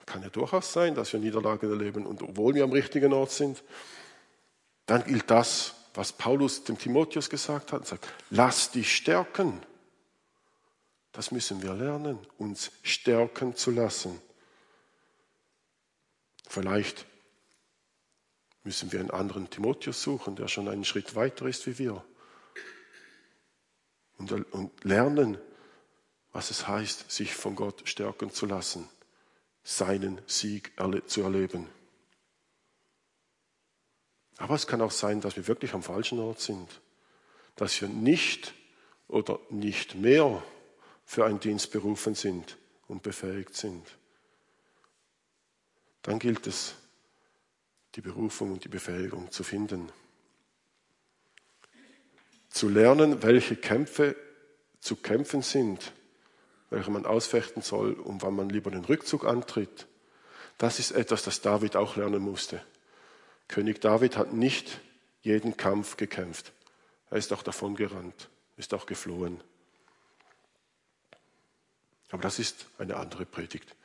kann 0.09 0.23
ja 0.23 0.29
durchaus 0.29 0.73
sein, 0.73 0.95
dass 0.95 1.13
wir 1.13 1.19
Niederlagen 1.19 1.69
erleben 1.69 2.05
und 2.05 2.23
obwohl 2.23 2.55
wir 2.55 2.63
am 2.63 2.71
richtigen 2.71 3.13
Ort 3.13 3.31
sind, 3.31 3.63
dann 4.87 5.03
gilt 5.05 5.29
das, 5.29 5.75
was 5.93 6.11
Paulus 6.11 6.63
dem 6.63 6.77
Timotheus 6.77 7.29
gesagt 7.29 7.71
hat, 7.71 7.81
und 7.81 7.87
sagt, 7.87 8.07
lass 8.31 8.71
dich 8.71 8.93
stärken. 8.93 9.61
Das 11.11 11.31
müssen 11.31 11.61
wir 11.61 11.73
lernen, 11.73 12.17
uns 12.37 12.71
stärken 12.81 13.55
zu 13.55 13.71
lassen. 13.71 14.19
Vielleicht 16.47 17.05
müssen 18.63 18.91
wir 18.91 18.99
einen 18.99 19.11
anderen 19.11 19.49
Timotheus 19.49 20.01
suchen, 20.01 20.35
der 20.35 20.47
schon 20.47 20.67
einen 20.67 20.85
Schritt 20.85 21.15
weiter 21.15 21.45
ist 21.45 21.67
wie 21.67 21.77
wir. 21.77 22.03
Und, 24.17 24.31
und 24.31 24.83
lernen, 24.83 25.37
was 26.33 26.49
es 26.49 26.67
heißt, 26.67 27.11
sich 27.11 27.35
von 27.35 27.55
Gott 27.55 27.87
stärken 27.87 28.31
zu 28.31 28.47
lassen 28.47 28.89
seinen 29.63 30.21
Sieg 30.25 30.73
zu 31.07 31.21
erleben. 31.21 31.67
Aber 34.37 34.55
es 34.55 34.67
kann 34.67 34.81
auch 34.81 34.91
sein, 34.91 35.21
dass 35.21 35.35
wir 35.35 35.47
wirklich 35.47 35.73
am 35.73 35.83
falschen 35.83 36.19
Ort 36.19 36.39
sind, 36.39 36.81
dass 37.55 37.79
wir 37.81 37.89
nicht 37.89 38.53
oder 39.07 39.39
nicht 39.49 39.95
mehr 39.95 40.41
für 41.05 41.25
einen 41.25 41.39
Dienst 41.39 41.71
berufen 41.71 42.15
sind 42.15 42.57
und 42.87 43.03
befähigt 43.03 43.55
sind. 43.55 43.97
Dann 46.03 46.19
gilt 46.19 46.47
es, 46.47 46.75
die 47.95 48.01
Berufung 48.01 48.53
und 48.53 48.63
die 48.63 48.69
Befähigung 48.69 49.29
zu 49.31 49.43
finden. 49.43 49.91
Zu 52.49 52.69
lernen, 52.69 53.21
welche 53.23 53.55
Kämpfe 53.55 54.15
zu 54.79 54.95
kämpfen 54.95 55.41
sind 55.41 55.91
welche 56.69 56.91
man 56.91 57.05
ausfechten 57.05 57.61
soll 57.61 57.93
und 57.93 58.21
wann 58.21 58.35
man 58.35 58.49
lieber 58.49 58.71
den 58.71 58.85
Rückzug 58.85 59.25
antritt. 59.25 59.87
Das 60.57 60.79
ist 60.79 60.91
etwas, 60.91 61.23
das 61.23 61.41
David 61.41 61.75
auch 61.75 61.95
lernen 61.95 62.21
musste. 62.21 62.61
König 63.47 63.81
David 63.81 64.17
hat 64.17 64.33
nicht 64.33 64.79
jeden 65.21 65.57
Kampf 65.57 65.97
gekämpft. 65.97 66.51
Er 67.09 67.17
ist 67.17 67.33
auch 67.33 67.43
davon 67.43 67.75
gerannt, 67.75 68.29
ist 68.57 68.73
auch 68.73 68.85
geflohen. 68.85 69.41
Aber 72.11 72.21
das 72.21 72.39
ist 72.39 72.67
eine 72.77 72.97
andere 72.97 73.25
Predigt. 73.25 73.75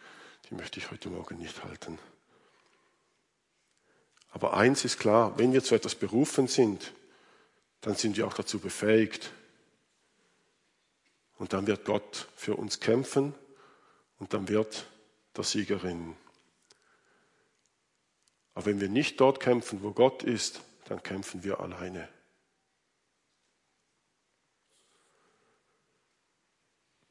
Die 0.51 0.55
möchte 0.55 0.79
ich 0.79 0.90
heute 0.90 1.09
Morgen 1.09 1.38
nicht 1.38 1.64
halten. 1.64 1.99
Aber 4.31 4.55
eins 4.57 4.85
ist 4.85 4.99
klar, 4.99 5.38
wenn 5.38 5.53
wir 5.53 5.62
zu 5.62 5.75
etwas 5.75 5.94
berufen 5.94 6.49
sind, 6.49 6.92
dann 7.81 7.94
sind 7.94 8.16
wir 8.16 8.27
auch 8.27 8.35
dazu 8.35 8.59
befähigt, 8.59 9.31
und 11.38 11.53
dann 11.53 11.66
wird 11.66 11.85
Gott 11.85 12.29
für 12.37 12.57
uns 12.57 12.81
kämpfen 12.81 13.35
und 14.18 14.33
dann 14.35 14.49
wird 14.49 14.87
der 15.37 15.44
Siegerin. 15.44 16.16
Aber 18.55 18.66
wenn 18.66 18.81
wir 18.81 18.88
nicht 18.88 19.20
dort 19.20 19.40
kämpfen, 19.40 19.83
wo 19.83 19.90
Gott 19.90 20.23
ist, 20.23 20.61
dann 20.87 21.03
kämpfen 21.03 21.42
wir 21.42 21.61
alleine. 21.61 22.09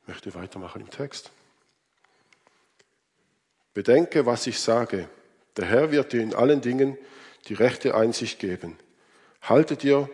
Ich 0.02 0.08
möchte 0.08 0.34
weitermachen 0.34 0.82
im 0.82 0.90
Text. 0.90 1.32
Bedenke, 3.74 4.26
was 4.26 4.48
ich 4.48 4.60
sage. 4.60 5.10
Der 5.58 5.66
Herr 5.66 5.92
wird 5.92 6.14
dir 6.14 6.22
in 6.22 6.34
allen 6.34 6.62
Dingen 6.62 6.98
die 7.48 7.54
rechte 7.54 7.96
Einsicht 7.96 8.40
geben. 8.40 8.78
Halte 9.42 9.76
dir 9.76 10.10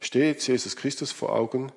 stets 0.00 0.46
Jesus 0.46 0.76
Christus 0.76 1.12
vor 1.12 1.32
Augen, 1.32 1.72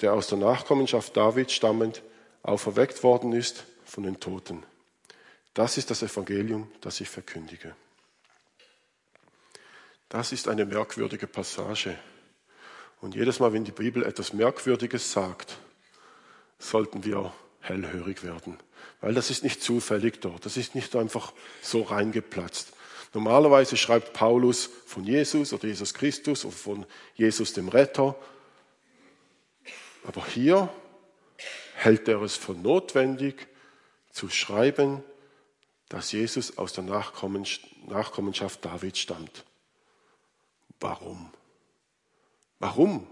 der 0.00 0.12
aus 0.12 0.28
der 0.28 0.38
Nachkommenschaft 0.38 1.16
Davids 1.16 1.52
stammend 1.52 2.02
auferweckt 2.42 3.02
worden 3.02 3.32
ist 3.32 3.64
von 3.84 4.04
den 4.04 4.20
Toten. 4.20 4.62
Das 5.54 5.78
ist 5.78 5.90
das 5.90 6.02
Evangelium, 6.02 6.70
das 6.80 7.00
ich 7.00 7.08
verkündige. 7.08 7.74
Das 10.08 10.32
ist 10.32 10.48
eine 10.48 10.64
merkwürdige 10.64 11.26
Passage. 11.26 11.98
Und 13.00 13.14
jedes 13.14 13.40
Mal, 13.40 13.52
wenn 13.52 13.64
die 13.64 13.72
Bibel 13.72 14.02
etwas 14.04 14.32
Merkwürdiges 14.32 15.12
sagt, 15.12 15.58
sollten 16.58 17.04
wir 17.04 17.32
hellhörig 17.60 18.22
werden. 18.22 18.58
Weil 19.00 19.14
das 19.14 19.30
ist 19.30 19.42
nicht 19.42 19.62
zufällig 19.62 20.20
dort. 20.20 20.44
Das 20.44 20.56
ist 20.56 20.74
nicht 20.74 20.94
einfach 20.96 21.32
so 21.62 21.82
reingeplatzt. 21.82 22.72
Normalerweise 23.12 23.76
schreibt 23.76 24.12
Paulus 24.12 24.68
von 24.86 25.04
Jesus 25.04 25.52
oder 25.52 25.66
Jesus 25.66 25.94
Christus 25.94 26.44
oder 26.44 26.54
von 26.54 26.86
Jesus 27.14 27.52
dem 27.52 27.68
Retter 27.68 28.16
aber 30.04 30.26
hier 30.26 30.68
hält 31.74 32.08
er 32.08 32.22
es 32.22 32.36
für 32.36 32.52
notwendig 32.52 33.48
zu 34.10 34.28
schreiben, 34.28 35.02
dass 35.88 36.12
Jesus 36.12 36.56
aus 36.56 36.72
der 36.72 36.84
Nachkommenschaft 36.84 38.64
Davids 38.64 38.98
stammt. 39.00 39.44
Warum? 40.80 41.30
Warum 42.58 43.06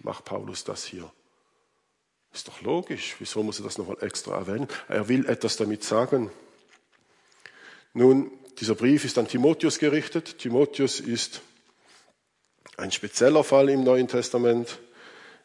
macht 0.00 0.24
Paulus 0.24 0.64
das 0.64 0.84
hier? 0.84 1.10
Ist 2.32 2.48
doch 2.48 2.60
logisch. 2.60 3.16
Wieso 3.18 3.42
muss 3.42 3.60
er 3.60 3.64
das 3.64 3.78
nochmal 3.78 3.98
extra 4.02 4.36
erwähnen? 4.36 4.68
Er 4.88 5.08
will 5.08 5.26
etwas 5.26 5.56
damit 5.56 5.84
sagen. 5.84 6.30
Nun, 7.94 8.30
dieser 8.58 8.74
Brief 8.74 9.04
ist 9.04 9.18
an 9.18 9.28
Timotheus 9.28 9.78
gerichtet. 9.78 10.38
Timotheus 10.38 11.00
ist 11.00 11.40
ein 12.76 12.92
spezieller 12.92 13.42
Fall 13.42 13.70
im 13.70 13.84
Neuen 13.84 14.08
Testament. 14.08 14.78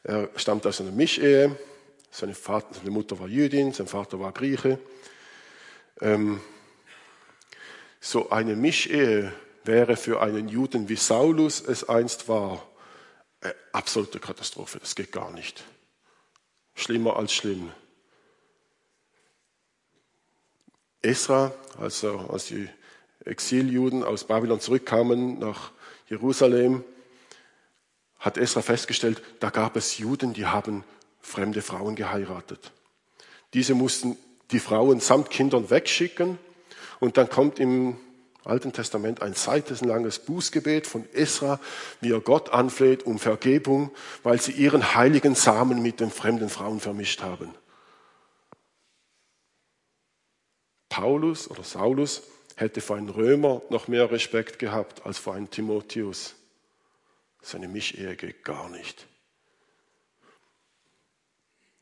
Er 0.03 0.29
stammt 0.35 0.65
aus 0.65 0.81
einer 0.81 0.91
Mischehe. 0.91 1.57
Seine, 2.09 2.33
Vater, 2.33 2.73
seine 2.73 2.91
Mutter 2.91 3.19
war 3.19 3.27
Jüdin, 3.27 3.71
sein 3.71 3.87
Vater 3.87 4.19
war 4.19 4.31
Grieche. 4.31 4.79
Ähm, 6.01 6.41
so 7.99 8.29
eine 8.31 8.55
Mischehe 8.55 9.31
wäre 9.63 9.95
für 9.95 10.21
einen 10.21 10.49
Juden 10.49 10.89
wie 10.89 10.95
Saulus 10.95 11.61
es 11.61 11.87
einst 11.87 12.27
war, 12.27 12.67
äh, 13.41 13.53
absolute 13.71 14.19
Katastrophe. 14.19 14.79
Das 14.79 14.95
geht 14.95 15.11
gar 15.11 15.31
nicht. 15.31 15.63
Schlimmer 16.73 17.17
als 17.17 17.33
schlimm. 17.33 17.71
Esra, 21.03 21.53
also 21.79 22.17
als 22.31 22.45
die 22.45 22.67
Exiljuden 23.25 24.03
aus 24.03 24.25
Babylon 24.25 24.59
zurückkamen 24.59 25.39
nach 25.39 25.71
Jerusalem 26.09 26.83
hat 28.21 28.37
Esra 28.37 28.61
festgestellt, 28.61 29.21
da 29.39 29.49
gab 29.49 29.75
es 29.75 29.97
Juden, 29.97 30.33
die 30.33 30.45
haben 30.45 30.85
fremde 31.19 31.61
Frauen 31.61 31.95
geheiratet. 31.95 32.71
Diese 33.53 33.73
mussten 33.75 34.15
die 34.51 34.59
Frauen 34.59 34.99
samt 34.99 35.29
Kindern 35.29 35.69
wegschicken 35.69 36.37
und 36.99 37.17
dann 37.17 37.29
kommt 37.29 37.59
im 37.59 37.97
Alten 38.43 38.73
Testament 38.73 39.21
ein 39.21 39.33
seitenlanges 39.33 40.19
Bußgebet 40.19 40.87
von 40.87 41.05
Esra, 41.13 41.59
wie 41.99 42.11
er 42.11 42.21
Gott 42.21 42.49
anfleht 42.49 43.03
um 43.03 43.19
Vergebung, 43.19 43.91
weil 44.23 44.41
sie 44.41 44.51
ihren 44.51 44.95
heiligen 44.95 45.35
Samen 45.35 45.81
mit 45.81 45.99
den 45.99 46.09
fremden 46.09 46.49
Frauen 46.49 46.79
vermischt 46.79 47.21
haben. 47.21 47.53
Paulus 50.89 51.49
oder 51.49 51.63
Saulus 51.63 52.23
hätte 52.55 52.81
vor 52.81 52.97
einen 52.97 53.09
Römer 53.09 53.61
noch 53.69 53.87
mehr 53.87 54.11
Respekt 54.11 54.59
gehabt 54.59 55.05
als 55.05 55.17
vor 55.17 55.35
einen 55.35 55.49
Timotheus. 55.49 56.35
Seine 57.41 57.67
Mischehe 57.67 58.15
geht 58.15 58.43
gar 58.43 58.69
nicht. 58.69 59.07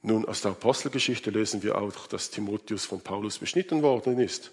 Nun, 0.01 0.25
aus 0.25 0.41
der 0.41 0.51
Apostelgeschichte 0.51 1.29
lesen 1.29 1.61
wir 1.61 1.77
auch, 1.77 2.07
dass 2.07 2.31
Timotheus 2.31 2.85
von 2.85 3.01
Paulus 3.01 3.39
beschnitten 3.39 3.81
worden 3.81 4.17
ist. 4.19 4.51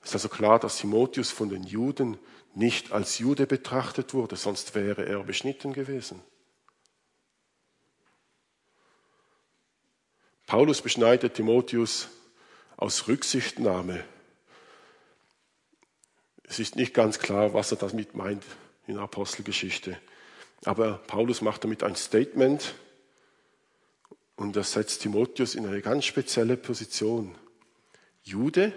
Es 0.00 0.08
ist 0.08 0.14
also 0.14 0.28
klar, 0.30 0.58
dass 0.58 0.78
Timotheus 0.78 1.30
von 1.30 1.48
den 1.48 1.62
Juden 1.64 2.18
nicht 2.54 2.92
als 2.92 3.18
Jude 3.18 3.46
betrachtet 3.46 4.14
wurde, 4.14 4.36
sonst 4.36 4.74
wäre 4.74 5.06
er 5.06 5.22
beschnitten 5.22 5.72
gewesen. 5.72 6.20
Paulus 10.46 10.82
beschneidet 10.82 11.34
Timotheus 11.34 12.08
aus 12.76 13.06
Rücksichtnahme. 13.06 14.04
Es 16.52 16.58
ist 16.58 16.76
nicht 16.76 16.92
ganz 16.92 17.18
klar, 17.18 17.54
was 17.54 17.70
er 17.70 17.78
damit 17.78 18.14
meint 18.14 18.44
in 18.86 18.98
Apostelgeschichte. 18.98 19.98
Aber 20.66 20.98
Paulus 21.06 21.40
macht 21.40 21.64
damit 21.64 21.82
ein 21.82 21.96
Statement 21.96 22.74
und 24.36 24.54
er 24.54 24.62
setzt 24.62 25.00
Timotheus 25.00 25.54
in 25.54 25.64
eine 25.64 25.80
ganz 25.80 26.04
spezielle 26.04 26.58
Position. 26.58 27.38
Jude 28.22 28.74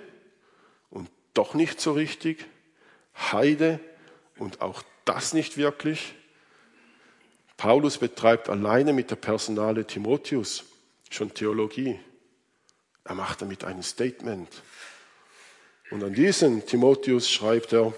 und 0.89 1.09
doch 1.33 1.53
nicht 1.53 1.81
so 1.81 1.91
richtig, 1.91 2.45
Heide 3.13 3.81
und 4.37 4.61
auch 4.61 4.81
das 5.03 5.33
nicht 5.33 5.57
wirklich. 5.57 6.15
Paulus 7.57 7.97
betreibt 7.97 8.47
alleine 8.47 8.93
mit 8.93 9.11
der 9.11 9.17
Personale 9.17 9.85
Timotheus 9.85 10.63
schon 11.09 11.33
Theologie. 11.33 11.99
Er 13.03 13.15
macht 13.15 13.41
damit 13.41 13.65
ein 13.65 13.83
Statement. 13.83 14.47
Und 15.91 16.03
an 16.03 16.13
diesen 16.13 16.65
Timotheus 16.65 17.29
schreibt 17.29 17.73
er, 17.73 17.93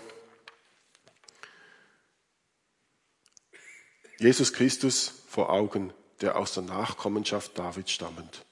Jesus 4.19 4.51
Christus 4.51 5.23
vor 5.27 5.49
Augen, 5.51 5.93
der 6.21 6.37
aus 6.37 6.53
der 6.53 6.63
Nachkommenschaft 6.63 7.57
Davids 7.57 7.91
stammend. 7.91 8.45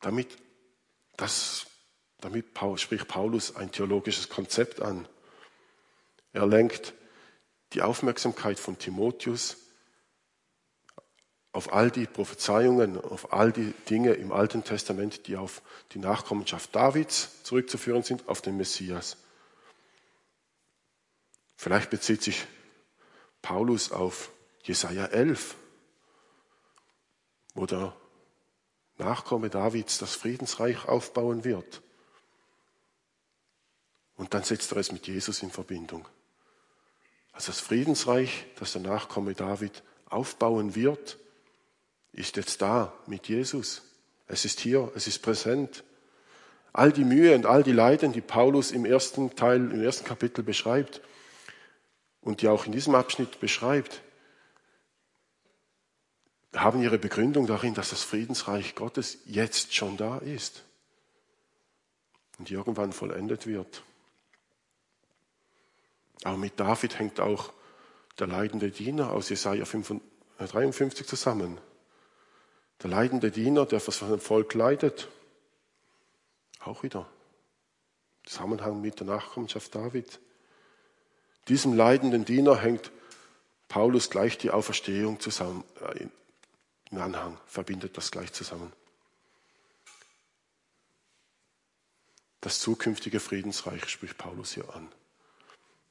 Damit, 0.00 0.36
das, 1.16 1.66
damit 2.20 2.46
spricht 2.76 3.08
Paulus 3.08 3.56
ein 3.56 3.72
theologisches 3.72 4.28
Konzept 4.28 4.80
an. 4.80 5.08
Er 6.32 6.46
lenkt 6.46 6.92
die 7.72 7.82
Aufmerksamkeit 7.82 8.60
von 8.60 8.78
Timotheus 8.78 9.65
auf 11.56 11.72
all 11.72 11.90
die 11.90 12.06
Prophezeiungen, 12.06 13.00
auf 13.02 13.32
all 13.32 13.50
die 13.50 13.72
Dinge 13.88 14.12
im 14.12 14.30
Alten 14.30 14.62
Testament, 14.62 15.26
die 15.26 15.38
auf 15.38 15.62
die 15.92 15.98
Nachkommenschaft 15.98 16.76
Davids 16.76 17.42
zurückzuführen 17.44 18.02
sind, 18.02 18.28
auf 18.28 18.42
den 18.42 18.58
Messias. 18.58 19.16
Vielleicht 21.56 21.88
bezieht 21.88 22.22
sich 22.22 22.46
Paulus 23.40 23.90
auf 23.90 24.30
Jesaja 24.64 25.06
11, 25.06 25.54
wo 27.54 27.64
der 27.64 27.96
Nachkomme 28.98 29.48
Davids 29.48 29.96
das 29.96 30.14
Friedensreich 30.14 30.86
aufbauen 30.86 31.42
wird. 31.44 31.80
Und 34.18 34.34
dann 34.34 34.42
setzt 34.42 34.72
er 34.72 34.76
es 34.76 34.92
mit 34.92 35.06
Jesus 35.06 35.42
in 35.42 35.50
Verbindung. 35.50 36.06
Also 37.32 37.46
das 37.46 37.60
Friedensreich, 37.60 38.44
das 38.58 38.72
der 38.72 38.82
Nachkomme 38.82 39.32
David 39.32 39.82
aufbauen 40.10 40.74
wird, 40.74 41.18
ist 42.16 42.36
jetzt 42.36 42.62
da 42.62 42.92
mit 43.06 43.28
Jesus. 43.28 43.82
Es 44.26 44.44
ist 44.44 44.58
hier, 44.60 44.90
es 44.96 45.06
ist 45.06 45.20
präsent. 45.20 45.84
All 46.72 46.90
die 46.90 47.04
Mühe 47.04 47.34
und 47.34 47.46
all 47.46 47.62
die 47.62 47.72
Leiden, 47.72 48.12
die 48.12 48.20
Paulus 48.20 48.72
im 48.72 48.84
ersten 48.84 49.36
Teil, 49.36 49.70
im 49.70 49.82
ersten 49.82 50.04
Kapitel 50.04 50.42
beschreibt 50.42 51.00
und 52.22 52.42
die 52.42 52.48
auch 52.48 52.66
in 52.66 52.72
diesem 52.72 52.94
Abschnitt 52.94 53.38
beschreibt, 53.38 54.00
haben 56.54 56.82
ihre 56.82 56.98
Begründung 56.98 57.46
darin, 57.46 57.74
dass 57.74 57.90
das 57.90 58.02
Friedensreich 58.02 58.74
Gottes 58.74 59.18
jetzt 59.26 59.74
schon 59.74 59.98
da 59.98 60.18
ist 60.18 60.62
und 62.38 62.50
irgendwann 62.50 62.92
vollendet 62.92 63.46
wird. 63.46 63.82
Aber 66.24 66.38
mit 66.38 66.58
David 66.58 66.98
hängt 66.98 67.20
auch 67.20 67.52
der 68.18 68.26
leidende 68.26 68.70
Diener 68.70 69.12
aus 69.12 69.28
Jesaja 69.28 69.64
53 70.38 71.06
zusammen. 71.06 71.58
Der 72.82 72.90
leidende 72.90 73.30
Diener, 73.30 73.66
der 73.66 73.80
für 73.80 73.92
sein 73.92 74.20
Volk 74.20 74.54
leidet, 74.54 75.08
auch 76.60 76.82
wieder. 76.82 77.08
Zusammenhang 78.24 78.80
mit 78.80 79.00
der 79.00 79.06
Nachkommenschaft 79.06 79.74
David. 79.74 80.20
Diesem 81.48 81.74
leidenden 81.74 82.24
Diener 82.24 82.58
hängt 82.58 82.90
Paulus 83.68 84.10
gleich 84.10 84.36
die 84.36 84.50
Auferstehung 84.50 85.20
zusammen, 85.20 85.64
äh, 85.80 86.08
in 86.90 86.98
Anhang, 86.98 87.38
verbindet 87.46 87.96
das 87.96 88.10
gleich 88.10 88.32
zusammen. 88.32 88.72
Das 92.40 92.60
zukünftige 92.60 93.20
Friedensreich 93.20 93.88
spricht 93.88 94.18
Paulus 94.18 94.52
hier 94.52 94.72
an. 94.74 94.88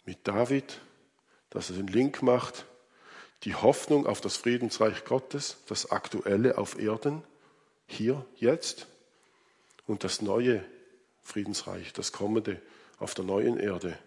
Mit 0.06 0.26
David, 0.28 0.80
dass 1.50 1.70
er 1.70 1.78
den 1.78 1.88
Link 1.88 2.22
macht 2.22 2.66
die 3.44 3.56
Hoffnung 3.56 4.08
auf 4.08 4.22
das 4.22 4.38
Friedensreich 4.38 5.06
Gottes, 5.06 5.58
das 5.68 5.92
aktuelle 5.92 6.58
auf 6.58 6.80
Erden, 6.80 7.24
hier, 7.88 8.26
jetzt, 8.38 8.88
und 9.86 10.04
das 10.04 10.22
neue 10.22 10.64
Friedensreich, 11.24 11.94
das 11.94 12.12
kommende 12.12 12.62
auf 12.98 13.14
der 13.14 13.26
neuen 13.26 13.60
Erde. 13.60 13.98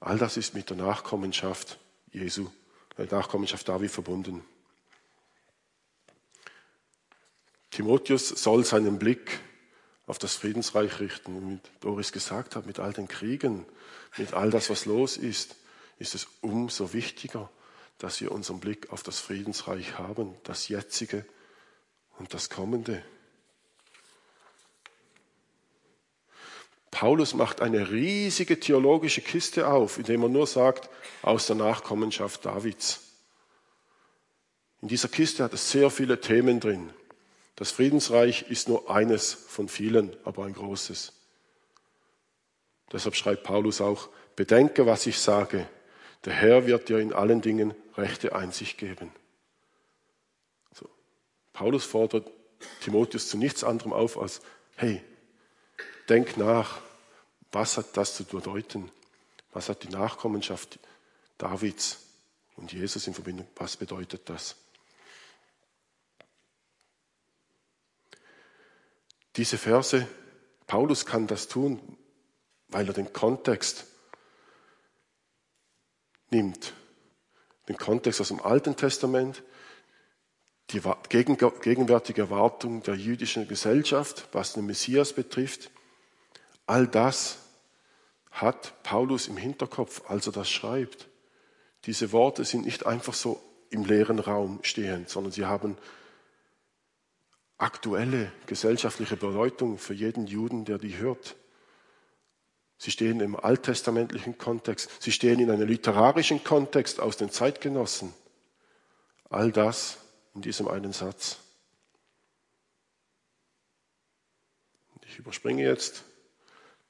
All 0.00 0.18
das 0.18 0.36
ist 0.36 0.54
mit 0.54 0.70
der 0.70 0.76
Nachkommenschaft 0.76 1.78
Jesu, 2.12 2.50
der 2.96 3.06
Nachkommenschaft 3.06 3.68
David 3.68 3.90
verbunden. 3.90 4.44
Timotheus 7.70 8.28
soll 8.28 8.64
seinen 8.64 8.98
Blick 8.98 9.40
auf 10.06 10.18
das 10.18 10.36
Friedensreich 10.36 11.00
richten. 11.00 11.50
Wie 11.50 11.60
Doris 11.80 12.12
gesagt 12.12 12.54
hat, 12.54 12.66
mit 12.66 12.78
all 12.78 12.92
den 12.92 13.08
Kriegen, 13.08 13.66
mit 14.16 14.32
all 14.32 14.50
das, 14.50 14.70
was 14.70 14.84
los 14.84 15.16
ist, 15.16 15.56
ist 15.98 16.14
es 16.14 16.28
umso 16.40 16.92
wichtiger, 16.92 17.50
dass 17.98 18.20
wir 18.20 18.32
unseren 18.32 18.60
Blick 18.60 18.92
auf 18.92 19.02
das 19.02 19.20
Friedensreich 19.20 19.98
haben, 19.98 20.34
das 20.42 20.68
jetzige 20.68 21.24
und 22.18 22.34
das 22.34 22.50
kommende. 22.50 23.02
Paulus 26.90 27.34
macht 27.34 27.60
eine 27.60 27.90
riesige 27.90 28.60
theologische 28.60 29.20
Kiste 29.20 29.66
auf, 29.66 29.98
indem 29.98 30.22
er 30.22 30.28
nur 30.28 30.46
sagt, 30.46 30.88
aus 31.22 31.46
der 31.46 31.56
Nachkommenschaft 31.56 32.44
Davids. 32.44 33.00
In 34.80 34.88
dieser 34.88 35.08
Kiste 35.08 35.42
hat 35.42 35.52
es 35.54 35.70
sehr 35.70 35.90
viele 35.90 36.20
Themen 36.20 36.60
drin. 36.60 36.92
Das 37.56 37.70
Friedensreich 37.72 38.50
ist 38.50 38.68
nur 38.68 38.90
eines 38.90 39.32
von 39.32 39.68
vielen, 39.68 40.16
aber 40.24 40.44
ein 40.44 40.52
großes. 40.52 41.12
Deshalb 42.92 43.16
schreibt 43.16 43.42
Paulus 43.42 43.80
auch, 43.80 44.08
bedenke, 44.36 44.86
was 44.86 45.06
ich 45.06 45.18
sage. 45.18 45.68
Der 46.24 46.32
Herr 46.32 46.66
wird 46.66 46.88
dir 46.88 46.98
in 46.98 47.12
allen 47.12 47.42
Dingen 47.42 47.74
rechte 47.96 48.34
Einsicht 48.34 48.78
geben. 48.78 49.12
So. 50.72 50.88
Paulus 51.52 51.84
fordert 51.84 52.30
Timotheus 52.80 53.28
zu 53.28 53.36
nichts 53.36 53.62
anderem 53.62 53.92
auf 53.92 54.18
als, 54.18 54.40
hey, 54.76 55.02
denk 56.08 56.36
nach, 56.36 56.80
was 57.52 57.76
hat 57.76 57.96
das 57.96 58.16
zu 58.16 58.24
bedeuten? 58.24 58.90
Was 59.52 59.68
hat 59.68 59.84
die 59.84 59.88
Nachkommenschaft 59.88 60.78
Davids 61.38 62.00
und 62.56 62.72
Jesus 62.72 63.06
in 63.06 63.14
Verbindung? 63.14 63.46
Was 63.56 63.76
bedeutet 63.76 64.28
das? 64.28 64.56
Diese 69.36 69.58
Verse, 69.58 70.08
Paulus 70.66 71.06
kann 71.06 71.26
das 71.26 71.48
tun, 71.48 71.98
weil 72.68 72.86
er 72.86 72.94
den 72.94 73.12
Kontext 73.12 73.86
nimmt. 76.34 76.74
Den 77.68 77.76
Kontext 77.76 78.20
aus 78.20 78.28
dem 78.28 78.40
Alten 78.40 78.76
Testament, 78.76 79.42
die 80.70 80.80
gegenwärtige 81.08 82.22
Erwartung 82.22 82.82
der 82.82 82.94
jüdischen 82.94 83.48
Gesellschaft, 83.48 84.28
was 84.32 84.54
den 84.54 84.66
Messias 84.66 85.12
betrifft, 85.12 85.70
All 86.66 86.86
das 86.86 87.38
hat 88.30 88.82
Paulus 88.82 89.28
im 89.28 89.36
Hinterkopf, 89.36 90.02
als 90.08 90.26
er 90.26 90.32
das 90.32 90.50
schreibt. 90.50 91.08
Diese 91.84 92.12
Worte 92.12 92.44
sind 92.44 92.64
nicht 92.64 92.86
einfach 92.86 93.14
so 93.14 93.40
im 93.70 93.84
leeren 93.84 94.18
Raum 94.18 94.60
stehend, 94.62 95.10
sondern 95.10 95.32
sie 95.32 95.44
haben 95.44 95.76
aktuelle 97.58 98.32
gesellschaftliche 98.46 99.16
Bedeutung 99.16 99.78
für 99.78 99.94
jeden 99.94 100.26
Juden, 100.26 100.64
der 100.64 100.78
die 100.78 100.96
hört. 100.96 101.36
Sie 102.84 102.90
stehen 102.90 103.20
im 103.20 103.34
alttestamentlichen 103.34 104.36
Kontext, 104.36 104.90
sie 105.00 105.10
stehen 105.10 105.40
in 105.40 105.50
einem 105.50 105.66
literarischen 105.66 106.44
Kontext 106.44 107.00
aus 107.00 107.16
den 107.16 107.30
Zeitgenossen. 107.30 108.12
All 109.30 109.52
das 109.52 109.96
in 110.34 110.42
diesem 110.42 110.68
einen 110.68 110.92
Satz. 110.92 111.38
Ich 115.06 115.18
überspringe 115.18 115.62
jetzt 115.62 116.04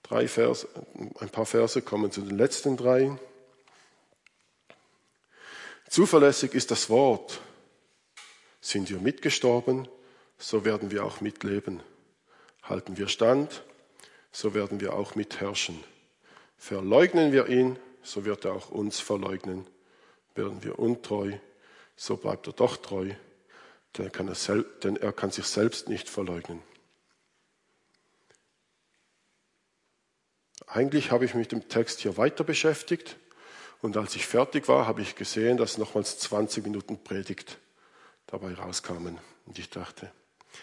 drei 0.03 0.27
Verse, 0.27 0.69
ein 1.21 1.29
paar 1.29 1.47
Verse, 1.47 1.81
kommen 1.81 2.11
zu 2.11 2.23
den 2.23 2.39
letzten 2.39 2.77
drei. 2.77 3.17
Zuverlässig 5.89 6.55
ist 6.55 6.73
das 6.73 6.91
Wort. 6.91 7.41
Sind 8.61 8.91
wir 8.91 8.99
mitgestorben, 8.99 9.87
so 10.39 10.65
werden 10.65 10.91
wir 10.91 11.05
auch 11.05 11.21
mitleben. 11.21 11.85
Halten 12.65 12.97
wir 12.97 13.07
stand, 13.07 13.63
so 14.35 14.53
werden 14.53 14.81
wir 14.81 14.95
auch 14.95 15.15
mitherrschen. 15.15 15.83
Verleugnen 16.57 17.33
wir 17.33 17.49
ihn, 17.49 17.79
so 18.03 18.25
wird 18.25 18.45
er 18.45 18.53
auch 18.53 18.69
uns 18.69 18.99
verleugnen. 18.99 19.65
Werden 20.35 20.65
wir 20.65 20.81
untreu, 20.81 21.35
so 21.95 22.17
bleibt 22.17 22.49
er 22.49 22.53
doch 22.53 22.77
treu, 22.77 23.11
denn 23.97 24.07
er 24.07 24.11
kann, 24.11 24.27
er 24.29 24.63
denn 24.83 24.97
er 24.97 25.13
kann 25.13 25.31
sich 25.31 25.47
selbst 25.47 25.89
nicht 25.89 26.09
verleugnen. 26.09 26.61
Eigentlich 30.67 31.13
habe 31.13 31.25
ich 31.25 31.35
mich 31.35 31.45
mit 31.45 31.53
dem 31.53 31.69
Text 31.69 32.01
hier 32.01 32.17
weiter 32.17 32.43
beschäftigt 32.43 33.17
und 33.83 33.97
als 33.97 34.17
ich 34.17 34.27
fertig 34.27 34.67
war, 34.67 34.89
habe 34.89 35.03
ich 35.03 35.15
gesehen, 35.15 35.59
dass 35.59 35.79
nochmals 35.79 36.19
20 36.19 36.65
Minuten 36.65 36.99
Predigt 37.05 37.59
dabei 38.27 38.55
rauskamen. 38.55 39.21
Und 39.47 39.61
ich 39.61 39.71
dachte, 39.71 40.11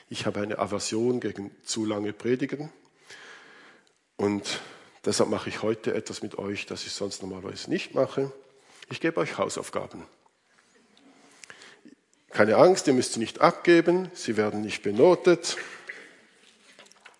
ich 0.09 0.25
habe 0.25 0.41
eine 0.41 0.59
Aversion 0.59 1.21
gegen 1.21 1.55
zu 1.63 1.85
lange 1.85 2.11
Predigen 2.11 2.69
und 4.21 4.61
deshalb 5.03 5.31
mache 5.31 5.49
ich 5.49 5.63
heute 5.63 5.95
etwas 5.95 6.21
mit 6.21 6.37
euch, 6.37 6.67
das 6.67 6.85
ich 6.85 6.91
sonst 6.91 7.23
normalerweise 7.23 7.71
nicht 7.71 7.95
mache. 7.95 8.31
Ich 8.91 8.99
gebe 8.99 9.19
euch 9.19 9.39
Hausaufgaben. 9.39 10.05
Keine 12.29 12.57
Angst, 12.57 12.85
ihr 12.85 12.93
müsst 12.93 13.13
sie 13.13 13.19
nicht 13.19 13.41
abgeben, 13.41 14.11
sie 14.13 14.37
werden 14.37 14.61
nicht 14.61 14.83
benotet. 14.83 15.57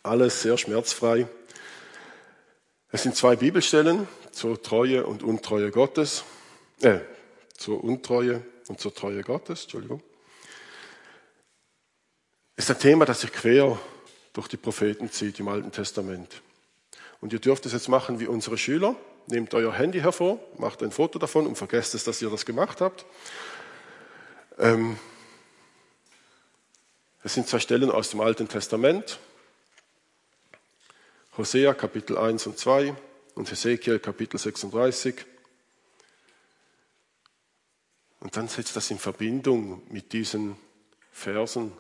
Alles 0.04 0.44
sehr 0.44 0.60
schmerzfrei. 0.60 1.28
Es 2.92 3.02
sind 3.02 3.16
zwei 3.16 3.36
Bibelstellen 3.36 4.08
zur 4.32 4.62
Treue 4.62 5.08
und 5.08 5.24
Untreue 5.24 5.72
Gottes, 5.72 6.24
äh, 6.82 7.00
zur 7.58 7.84
Untreue 7.84 8.46
und 8.68 8.80
zur 8.80 8.94
Treue 8.94 9.24
Gottes, 9.24 9.64
Entschuldigung. 9.64 10.04
Ist 12.58 12.70
ein 12.70 12.78
Thema, 12.78 13.06
das 13.06 13.22
sich 13.22 13.32
quer 13.32 13.80
durch 14.34 14.48
die 14.48 14.58
Propheten 14.58 15.10
zieht 15.10 15.40
im 15.40 15.48
Alten 15.48 15.72
Testament. 15.72 16.44
Und 17.22 17.34
ihr 17.34 17.40
dürft 17.40 17.66
es 17.68 17.72
jetzt 17.72 17.88
machen 17.88 18.20
wie 18.20 18.28
unsere 18.28 18.58
Schüler. 18.58 18.96
Nehmt 19.28 19.54
euer 19.54 19.72
Handy 19.72 20.02
hervor, 20.02 20.40
macht 20.58 20.82
ein 20.82 20.92
Foto 20.92 21.20
davon 21.20 21.46
und 21.46 21.56
vergesst 21.56 21.94
es, 21.94 22.04
dass 22.04 22.22
ihr 22.22 22.30
das 22.32 22.46
gemacht 22.46 22.82
habt. 22.82 23.06
Ähm, 24.58 24.98
es 27.24 27.36
sind 27.36 27.48
zwei 27.48 27.60
Stellen 27.60 27.92
aus 27.92 28.10
dem 28.10 28.20
Alten 28.20 28.48
Testament. 28.48 29.20
Hosea 31.38 31.76
Kapitel 31.76 32.18
1 32.18 32.48
und 32.48 32.58
2 32.58 32.96
und 33.36 33.50
Hesekiel 33.50 34.00
Kapitel 34.00 34.40
36. 34.40 35.24
Und 38.20 38.36
dann 38.36 38.48
setzt 38.48 38.76
das 38.76 38.90
in 38.90 38.98
Verbindung 38.98 39.84
mit 39.90 40.14
diesen 40.14 40.58
Versen, 41.12 41.72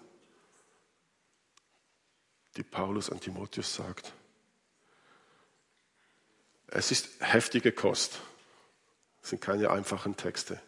die 2.56 2.64
Paulus 2.64 3.10
an 3.10 3.20
Timotheus 3.20 3.74
sagt. 3.74 4.14
Es 6.72 6.92
ist 6.92 7.10
heftige 7.20 7.72
Kost. 7.72 8.20
Es 9.22 9.30
sind 9.30 9.42
keine 9.42 9.70
einfachen 9.70 10.18
Texte. 10.18 10.60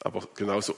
Aber 0.00 0.28
genauso 0.34 0.76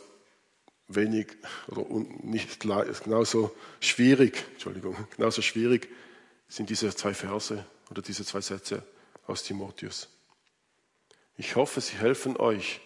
wenig 0.88 1.36
oder 1.66 1.84
nicht 2.22 2.60
genauso 2.60 3.54
schwierig, 3.80 4.44
Entschuldigung, 4.52 4.96
genauso 5.16 5.42
schwierig 5.42 5.88
sind 6.48 6.70
diese 6.70 6.94
zwei 6.94 7.12
Verse 7.12 7.66
oder 7.90 8.02
diese 8.02 8.24
zwei 8.24 8.40
Sätze 8.40 8.84
aus 9.26 9.42
Timotheus. 9.42 10.08
Ich 11.36 11.56
hoffe, 11.56 11.80
sie 11.80 11.96
helfen 11.96 12.36
euch 12.36 12.80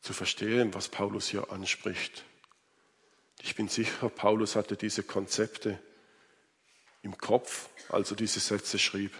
zu 0.00 0.14
verstehen, 0.14 0.72
was 0.72 0.88
Paulus 0.88 1.28
hier 1.28 1.52
anspricht. 1.52 2.24
Ich 3.42 3.54
bin 3.54 3.68
sicher, 3.68 4.08
Paulus 4.08 4.56
hatte 4.56 4.76
diese 4.76 5.02
Konzepte 5.02 5.78
im 7.02 7.18
Kopf, 7.18 7.68
als 7.90 8.10
er 8.10 8.16
diese 8.16 8.40
Sätze 8.40 8.78
schrieb. 8.78 9.12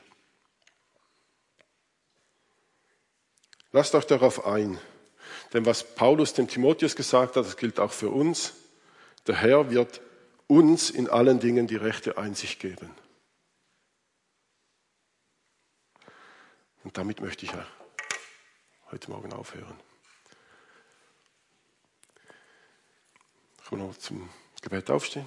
Lasst 3.77 3.95
euch 3.95 4.07
darauf 4.07 4.47
ein. 4.47 4.81
Denn 5.53 5.67
was 5.67 5.85
Paulus 5.85 6.33
dem 6.33 6.49
Timotheus 6.49 6.97
gesagt 6.97 7.37
hat, 7.37 7.45
das 7.45 7.59
gilt 7.59 7.79
auch 7.79 7.93
für 7.93 8.09
uns. 8.09 8.55
Der 9.27 9.35
Herr 9.35 9.71
wird 9.71 10.01
uns 10.47 10.89
in 10.89 11.11
allen 11.11 11.41
Dingen 11.41 11.67
die 11.67 11.77
rechte 11.77 12.17
Einsicht 12.17 12.59
geben. 12.59 12.91
Und 16.85 16.97
damit 16.97 17.21
möchte 17.21 17.45
ich 17.45 17.53
ja 17.53 17.67
heute 18.91 19.11
Morgen 19.11 19.35
aufhören. 19.35 19.79
Ich 23.63 23.71
will 23.71 23.79
noch 23.79 23.95
zum 23.99 24.31
Gebet 24.63 24.91
aufstehen. 24.91 25.27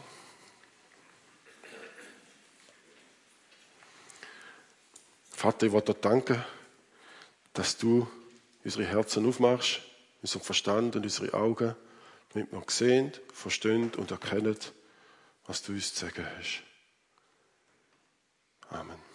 Vater, 5.29 5.67
ich 5.67 5.71
wollte 5.71 5.93
dir 5.93 5.99
danken, 5.99 6.43
dass 7.53 7.77
du 7.77 8.09
unsere 8.63 8.85
Herzen 8.85 9.27
aufmachst 9.27 9.81
unserem 10.21 10.41
Verstand 10.41 10.95
und 10.95 11.03
unsere 11.03 11.33
Augen, 11.33 11.75
damit 12.33 12.51
wir 12.51 12.63
sehen, 12.67 13.11
verstehen 13.33 13.91
und 13.95 14.11
erkennen, 14.11 14.57
was 15.45 15.63
du 15.63 15.73
uns 15.73 15.93
zu 15.93 16.05
sagen 16.05 16.25
hast. 16.37 16.63
Amen. 18.69 19.08